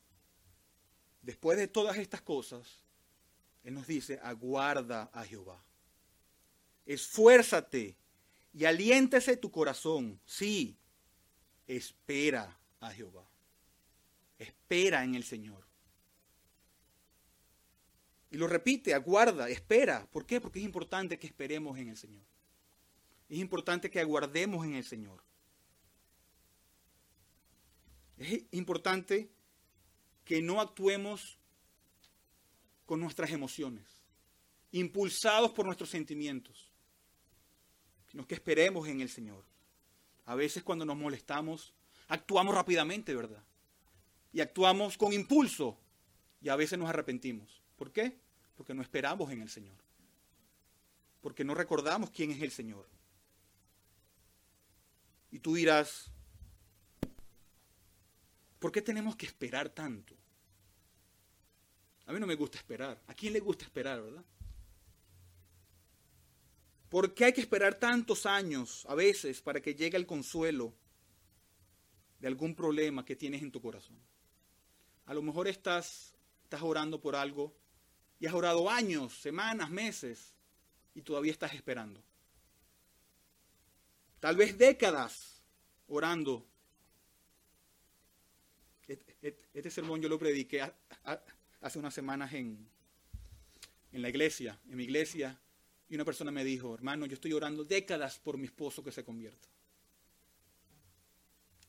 después 1.21 1.57
de 1.57 1.67
todas 1.67 1.97
estas 1.97 2.21
cosas, 2.21 2.83
Él 3.63 3.73
nos 3.73 3.87
dice, 3.87 4.19
aguarda 4.23 5.09
a 5.13 5.23
Jehová. 5.25 5.63
Esfuérzate 6.85 7.95
y 8.53 8.65
aliéntese 8.65 9.37
tu 9.37 9.51
corazón. 9.51 10.19
Sí, 10.25 10.77
espera 11.67 12.57
a 12.79 12.91
Jehová. 12.91 13.27
Espera 14.37 15.03
en 15.03 15.15
el 15.15 15.23
Señor. 15.23 15.67
Y 18.31 18.37
lo 18.37 18.47
repite, 18.47 18.93
aguarda, 18.93 19.49
espera. 19.49 20.07
¿Por 20.11 20.25
qué? 20.25 20.39
Porque 20.39 20.59
es 20.59 20.65
importante 20.65 21.17
que 21.17 21.27
esperemos 21.27 21.77
en 21.77 21.89
el 21.89 21.97
Señor. 21.97 22.23
Es 23.27 23.37
importante 23.39 23.89
que 23.89 23.99
aguardemos 23.99 24.65
en 24.65 24.75
el 24.75 24.83
Señor. 24.83 25.23
Es 28.17 28.43
importante 28.51 29.31
que 30.25 30.41
no 30.41 30.61
actuemos 30.61 31.38
con 32.89 32.99
nuestras 32.99 33.29
emociones, 33.29 33.85
impulsados 34.71 35.51
por 35.51 35.63
nuestros 35.63 35.91
sentimientos, 35.91 36.71
sino 38.09 38.25
que 38.25 38.33
esperemos 38.33 38.87
en 38.87 38.99
el 39.01 39.09
Señor. 39.09 39.45
A 40.25 40.33
veces 40.33 40.63
cuando 40.63 40.85
nos 40.85 40.97
molestamos, 40.97 41.71
actuamos 42.07 42.55
rápidamente, 42.55 43.13
¿verdad? 43.13 43.43
Y 44.33 44.41
actuamos 44.41 44.97
con 44.97 45.13
impulso 45.13 45.77
y 46.41 46.49
a 46.49 46.55
veces 46.55 46.79
nos 46.79 46.89
arrepentimos. 46.89 47.61
¿Por 47.75 47.91
qué? 47.91 48.17
Porque 48.55 48.73
no 48.73 48.81
esperamos 48.81 49.31
en 49.31 49.43
el 49.43 49.49
Señor. 49.51 49.77
Porque 51.21 51.43
no 51.43 51.53
recordamos 51.53 52.09
quién 52.09 52.31
es 52.31 52.41
el 52.41 52.49
Señor. 52.49 52.89
Y 55.29 55.37
tú 55.37 55.53
dirás, 55.53 56.09
¿Por 58.57 58.71
qué 58.71 58.81
tenemos 58.81 59.15
que 59.15 59.27
esperar 59.27 59.69
tanto? 59.69 60.15
A 62.09 62.11
mí 62.11 62.19
no 62.19 62.25
me 62.25 62.33
gusta 62.33 62.57
esperar. 62.57 62.99
¿A 63.05 63.13
quién 63.13 63.33
le 63.33 63.39
gusta 63.39 63.65
esperar, 63.65 64.01
verdad? 64.01 64.25
¿Por 66.89 67.13
qué 67.13 67.25
hay 67.25 67.33
que 67.33 67.41
esperar 67.41 67.75
tantos 67.75 68.25
años 68.25 68.83
a 68.89 68.95
veces 68.95 69.41
para 69.41 69.61
que 69.61 69.75
llegue 69.75 69.95
el 69.95 70.07
consuelo 70.07 70.73
de 72.19 72.27
algún 72.27 72.55
problema 72.55 73.05
que 73.05 73.15
tienes 73.15 73.43
en 73.43 73.51
tu 73.51 73.61
corazón? 73.61 73.95
A 75.05 75.13
lo 75.13 75.21
mejor 75.21 75.47
estás, 75.47 76.15
estás 76.45 76.63
orando 76.63 76.99
por 76.99 77.15
algo 77.15 77.53
y 78.19 78.25
has 78.25 78.33
orado 78.33 78.71
años, 78.71 79.13
semanas, 79.13 79.69
meses 79.69 80.33
y 80.95 81.03
todavía 81.03 81.31
estás 81.31 81.53
esperando. 81.53 82.01
Tal 84.19 84.35
vez 84.35 84.57
décadas 84.57 85.43
orando 85.87 86.43
este 88.87 89.69
sermón 89.69 90.01
yo 90.01 90.09
lo 90.09 90.17
prediqué 90.17 90.63
hace 91.61 91.79
unas 91.79 91.93
semanas 91.93 92.33
en, 92.33 92.69
en 93.91 94.01
la 94.01 94.09
iglesia, 94.09 94.59
en 94.69 94.77
mi 94.77 94.83
iglesia, 94.83 95.39
Y 95.91 95.95
una 95.95 96.05
persona 96.05 96.29
me 96.31 96.43
dijo, 96.43 96.75
hermano, 96.75 97.07
yo 97.07 97.15
estoy 97.15 97.33
orando 97.33 97.63
décadas 97.63 98.19
por 98.19 98.37
mi 98.37 98.45
esposo 98.45 98.83
que 98.83 98.91
se 98.91 99.03
convierta. 99.03 99.47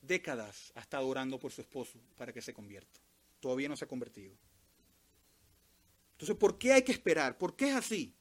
Décadas 0.02 0.72
ha 0.74 0.80
estado 0.80 1.08
orando 1.08 1.38
por 1.38 1.52
su 1.52 1.62
esposo 1.62 1.98
para 2.18 2.30
que 2.30 2.42
se 2.42 2.52
convierta. 2.52 3.00
Todavía 3.40 3.70
no 3.70 3.76
se 3.76 3.86
ha 3.86 3.88
convertido. 3.88 4.36
Entonces, 6.12 6.36
¿por 6.36 6.58
qué 6.58 6.74
hay 6.74 6.82
que 6.82 6.92
esperar? 6.92 7.38
¿Por 7.38 7.56
qué 7.56 7.70
es 7.70 7.76
así? 7.76 8.14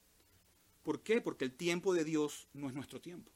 ¿Por 0.82 1.02
qué? 1.02 1.20
Porque 1.20 1.44
el 1.44 1.52
tiempo 1.52 1.92
de 1.92 2.02
Dios 2.02 2.48
no 2.54 2.66
es 2.68 2.74
nuestro 2.74 2.98
tiempo. 2.98 3.30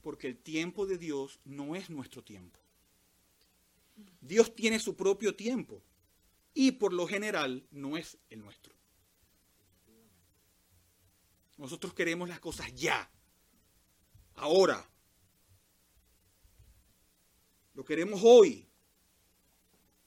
Porque 0.00 0.28
el 0.28 0.38
tiempo 0.38 0.86
de 0.86 0.96
Dios 0.96 1.40
no 1.44 1.76
es 1.76 1.90
nuestro 1.90 2.24
tiempo. 2.24 2.58
Dios 4.22 4.54
tiene 4.54 4.78
su 4.78 4.96
propio 4.96 5.36
tiempo 5.36 5.82
y 6.54 6.72
por 6.72 6.92
lo 6.92 7.06
general 7.06 7.66
no 7.70 7.96
es 7.96 8.18
el 8.30 8.40
nuestro. 8.40 8.74
Nosotros 11.56 11.94
queremos 11.94 12.28
las 12.28 12.40
cosas 12.40 12.74
ya, 12.74 13.10
ahora. 14.34 14.88
Lo 17.74 17.84
queremos 17.84 18.20
hoy. 18.24 18.68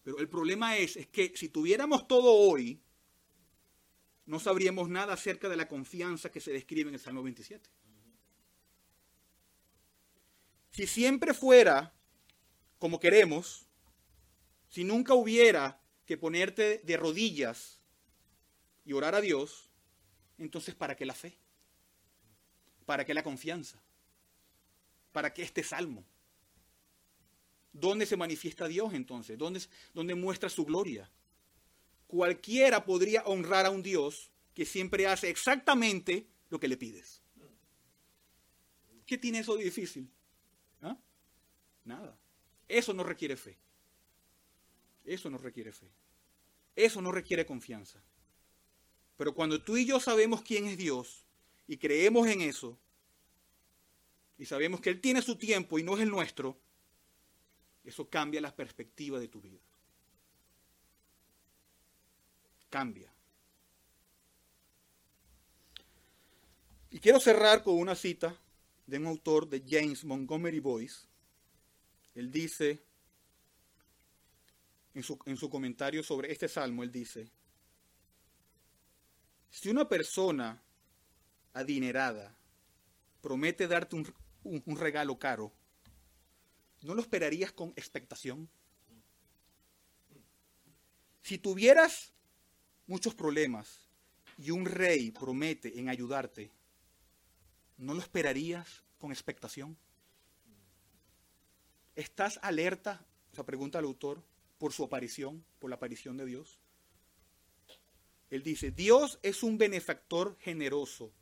Pero 0.03 0.19
el 0.19 0.29
problema 0.29 0.77
es, 0.77 0.97
es 0.97 1.07
que 1.07 1.35
si 1.35 1.49
tuviéramos 1.49 2.07
todo 2.07 2.31
hoy, 2.31 2.79
no 4.25 4.39
sabríamos 4.39 4.89
nada 4.89 5.13
acerca 5.13 5.49
de 5.49 5.55
la 5.55 5.67
confianza 5.67 6.31
que 6.31 6.41
se 6.41 6.51
describe 6.51 6.89
en 6.89 6.95
el 6.95 6.99
Salmo 6.99 7.23
27. 7.23 7.69
Si 10.71 10.87
siempre 10.87 11.33
fuera 11.33 11.93
como 12.77 12.99
queremos, 12.99 13.65
si 14.67 14.83
nunca 14.83 15.13
hubiera 15.13 15.79
que 16.05 16.17
ponerte 16.17 16.79
de 16.79 16.97
rodillas 16.97 17.79
y 18.85 18.93
orar 18.93 19.15
a 19.15 19.21
Dios, 19.21 19.69
entonces 20.37 20.75
¿para 20.75 20.95
qué 20.95 21.05
la 21.05 21.13
fe? 21.13 21.37
¿Para 22.85 23.05
qué 23.05 23.13
la 23.13 23.23
confianza? 23.23 23.81
¿Para 25.11 25.33
qué 25.33 25.41
este 25.41 25.63
salmo? 25.63 26.05
¿Dónde 27.73 28.05
se 28.05 28.15
manifiesta 28.15 28.67
Dios 28.67 28.93
entonces? 28.93 29.37
¿Dónde, 29.37 29.61
¿Dónde, 29.93 30.15
muestra 30.15 30.49
su 30.49 30.63
gloria? 30.65 31.09
Cualquiera 32.07 32.85
podría 32.85 33.23
honrar 33.23 33.65
a 33.65 33.71
un 33.71 33.81
Dios 33.81 34.31
que 34.53 34.65
siempre 34.65 35.07
hace 35.07 35.29
exactamente 35.29 36.27
lo 36.49 36.59
que 36.59 36.67
le 36.67 36.77
pides. 36.77 37.21
¿Qué 39.05 39.17
tiene 39.17 39.39
eso 39.39 39.55
de 39.55 39.65
difícil? 39.65 40.09
¿Ah? 40.81 40.97
Nada. 41.83 42.17
Eso 42.67 42.93
no 42.93 43.03
requiere 43.03 43.35
fe. 43.35 43.57
Eso 45.05 45.29
no 45.29 45.37
requiere 45.37 45.71
fe. 45.71 45.87
Eso 46.75 47.01
no 47.01 47.11
requiere 47.11 47.45
confianza. 47.45 48.01
Pero 49.17 49.33
cuando 49.33 49.61
tú 49.63 49.77
y 49.77 49.85
yo 49.85 49.99
sabemos 49.99 50.41
quién 50.41 50.65
es 50.65 50.77
Dios 50.77 51.25
y 51.67 51.77
creemos 51.77 52.27
en 52.27 52.41
eso, 52.41 52.77
y 54.37 54.45
sabemos 54.45 54.81
que 54.81 54.89
Él 54.89 54.99
tiene 54.99 55.21
su 55.21 55.37
tiempo 55.37 55.79
y 55.79 55.83
no 55.83 55.95
es 55.95 56.01
el 56.01 56.09
nuestro, 56.09 56.57
eso 57.85 58.09
cambia 58.09 58.41
la 58.41 58.55
perspectiva 58.55 59.19
de 59.19 59.27
tu 59.27 59.39
vida. 59.39 59.61
Cambia. 62.69 63.09
Y 66.89 66.99
quiero 66.99 67.19
cerrar 67.19 67.63
con 67.63 67.77
una 67.77 67.95
cita 67.95 68.37
de 68.87 68.97
un 68.97 69.07
autor 69.07 69.47
de 69.47 69.63
James 69.67 70.03
Montgomery 70.03 70.59
Boyce. 70.59 71.07
Él 72.15 72.31
dice, 72.31 72.83
en 74.95 75.03
su, 75.03 75.19
en 75.25 75.37
su 75.37 75.49
comentario 75.49 76.01
sobre 76.01 76.31
este 76.31 76.47
salmo, 76.47 76.81
él 76.81 76.91
dice, 76.91 77.29
si 79.49 79.69
una 79.69 79.87
persona 79.87 80.63
adinerada 81.53 82.35
promete 83.21 83.67
darte 83.67 83.97
un, 83.97 84.13
un, 84.43 84.77
regalo 84.77 85.19
caro, 85.19 85.53
¿no 86.81 86.95
lo 86.95 87.01
esperarías 87.01 87.51
con 87.51 87.69
expectación? 87.75 88.49
Si 91.21 91.37
tuvieras 91.37 92.13
muchos 92.87 93.15
problemas 93.15 93.89
y 94.37 94.51
un 94.51 94.65
rey 94.65 95.11
promete 95.11 95.77
en 95.77 95.89
ayudarte, 95.89 96.51
¿no 97.77 97.93
lo 97.93 97.99
esperarías 97.99 98.83
con 98.97 99.11
expectación? 99.11 99.77
¿Estás 101.95 102.39
alerta? 102.41 103.05
O 103.31 103.35
sea, 103.35 103.45
pregunta 103.45 103.79
al 103.79 103.85
autor, 103.85 104.23
por 104.57 104.73
su 104.73 104.83
aparición, 104.83 105.45
por 105.59 105.69
la 105.69 105.75
aparición 105.75 106.17
de 106.17 106.25
Dios. 106.25 106.59
Él 108.29 108.43
dice, 108.43 108.71
Dios 108.71 109.19
es 109.21 109.43
un 109.43 109.57
benefactor 109.57 110.37
generoso 110.39 111.13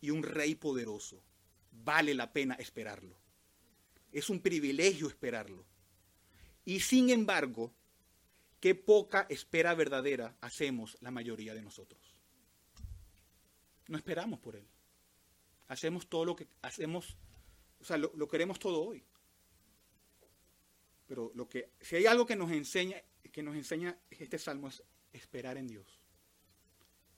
y 0.00 0.10
un 0.10 0.22
rey 0.22 0.54
poderoso. 0.54 1.22
Vale 1.70 2.14
la 2.14 2.32
pena 2.32 2.54
esperarlo. 2.54 3.16
Es 4.12 4.30
un 4.30 4.40
privilegio 4.40 5.08
esperarlo. 5.08 5.64
Y 6.64 6.80
sin 6.80 7.10
embargo, 7.10 7.74
qué 8.60 8.74
poca 8.74 9.26
espera 9.28 9.74
verdadera 9.74 10.36
hacemos 10.40 10.96
la 11.00 11.10
mayoría 11.10 11.54
de 11.54 11.62
nosotros. 11.62 12.14
No 13.88 13.96
esperamos 13.96 14.38
por 14.38 14.56
Él. 14.56 14.66
Hacemos 15.68 16.06
todo 16.06 16.24
lo 16.24 16.36
que 16.36 16.46
hacemos, 16.60 17.16
o 17.80 17.84
sea, 17.84 17.96
lo, 17.96 18.12
lo 18.14 18.28
queremos 18.28 18.58
todo 18.58 18.82
hoy. 18.82 19.02
Pero 21.12 21.30
lo 21.34 21.46
que, 21.46 21.68
si 21.78 21.96
hay 21.96 22.06
algo 22.06 22.24
que 22.24 22.36
nos 22.36 22.50
enseña, 22.50 22.96
que 23.30 23.42
nos 23.42 23.54
enseña 23.54 23.94
este 24.08 24.38
salmo 24.38 24.68
es 24.68 24.82
esperar 25.12 25.58
en 25.58 25.68
Dios. 25.68 26.00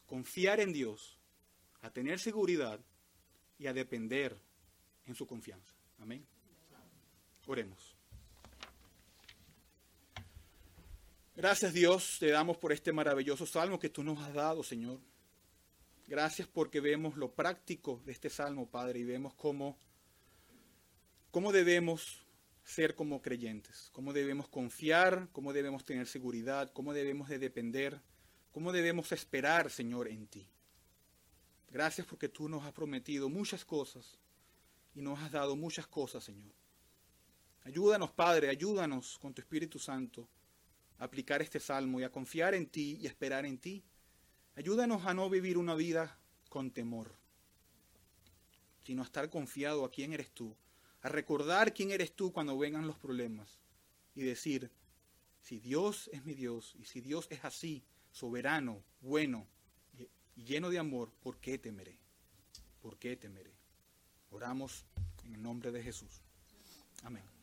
Confiar 0.05 0.59
en 0.59 0.73
Dios, 0.73 1.17
a 1.81 1.91
tener 1.91 2.19
seguridad 2.19 2.81
y 3.57 3.69
a 3.69 3.73
depender 3.73 4.37
en 5.07 5.15
su 5.15 5.29
confianza. 5.29 5.73
Amén. 6.01 6.27
Oremos. 7.47 7.95
Gracias 11.37 11.73
Dios, 11.73 12.17
te 12.19 12.31
damos 12.31 12.57
por 12.57 12.73
este 12.73 12.93
maravilloso 12.93 13.47
salmo 13.47 13.79
que 13.79 13.91
tú 13.91 14.03
nos 14.03 14.19
has 14.19 14.35
dado, 14.35 14.65
Señor. 14.65 14.99
Gracias 16.09 16.49
porque 16.49 16.81
vemos 16.81 17.17
lo 17.17 17.31
práctico 17.31 18.03
de 18.05 18.11
este 18.11 18.29
salmo, 18.29 18.69
Padre, 18.69 18.99
y 18.99 19.05
vemos 19.05 19.35
cómo, 19.35 19.79
cómo 21.31 21.53
debemos 21.53 22.24
ser 22.65 22.95
como 22.95 23.21
creyentes, 23.21 23.91
cómo 23.93 24.13
debemos 24.13 24.49
confiar, 24.49 25.29
cómo 25.33 25.53
debemos 25.53 25.85
tener 25.85 26.07
seguridad, 26.07 26.73
cómo 26.73 26.95
debemos 26.95 27.29
de 27.29 27.39
depender, 27.39 28.01
cómo 28.53 28.73
debemos 28.73 29.13
esperar, 29.13 29.71
Señor, 29.71 30.09
en 30.09 30.27
ti. 30.27 30.49
Gracias 31.71 32.07
porque 32.07 32.29
tú 32.29 32.49
nos 32.49 32.65
has 32.65 32.73
prometido 32.73 33.29
muchas 33.29 33.65
cosas 33.65 34.19
y 34.95 35.03
nos 35.03 35.19
has 35.21 35.31
dado 35.31 35.57
muchas 35.57 35.87
cosas, 35.87 36.25
Señor. 36.25 36.55
Ayúdanos, 37.65 38.11
Padre, 38.11 38.49
ayúdanos 38.49 39.19
con 39.19 39.35
tu 39.35 39.43
Espíritu 39.43 39.79
Santo 39.79 40.27
a 40.99 41.05
aplicar 41.05 41.43
este 41.43 41.61
salmo 41.61 42.01
y 42.01 42.05
a 42.05 42.13
confiar 42.13 42.55
en 42.55 42.67
ti 42.67 42.99
y 43.01 43.07
a 43.07 43.11
esperar 43.11 43.45
en 43.45 43.59
ti. 43.59 43.85
Ayúdanos 44.55 45.05
a 45.05 45.13
no 45.13 45.29
vivir 45.29 45.59
una 45.59 45.75
vida 45.75 46.19
con 46.49 46.71
temor, 46.71 47.15
sino 48.85 49.03
a 49.03 49.05
estar 49.05 49.29
confiado 49.29 49.85
a 49.85 49.91
quién 49.91 50.13
eres 50.13 50.31
tú 50.31 50.57
a 51.05 51.11
recordar 51.11 51.75
quién 51.75 51.91
eres 51.91 52.17
tú 52.17 52.33
cuando 52.33 52.57
vengan 52.57 52.87
los 52.87 52.97
problemas 52.97 53.61
y 54.15 54.23
decir, 54.23 54.71
si 55.39 55.61
Dios 55.61 56.09
es 56.15 56.25
mi 56.25 56.33
Dios 56.35 56.75
y 56.79 56.87
si 56.87 57.03
Dios 57.03 57.27
es 57.31 57.45
así, 57.45 57.85
soberano, 58.11 58.83
bueno 59.03 59.47
y 60.35 60.45
lleno 60.45 60.71
de 60.71 60.79
amor, 60.79 61.13
¿por 61.23 61.37
qué 61.37 61.59
temeré? 61.59 61.99
¿Por 62.81 62.99
qué 62.99 63.17
temeré? 63.17 63.53
Oramos 64.31 64.87
en 65.25 65.35
el 65.35 65.43
nombre 65.43 65.71
de 65.71 65.83
Jesús. 65.83 66.23
Amén. 67.03 67.34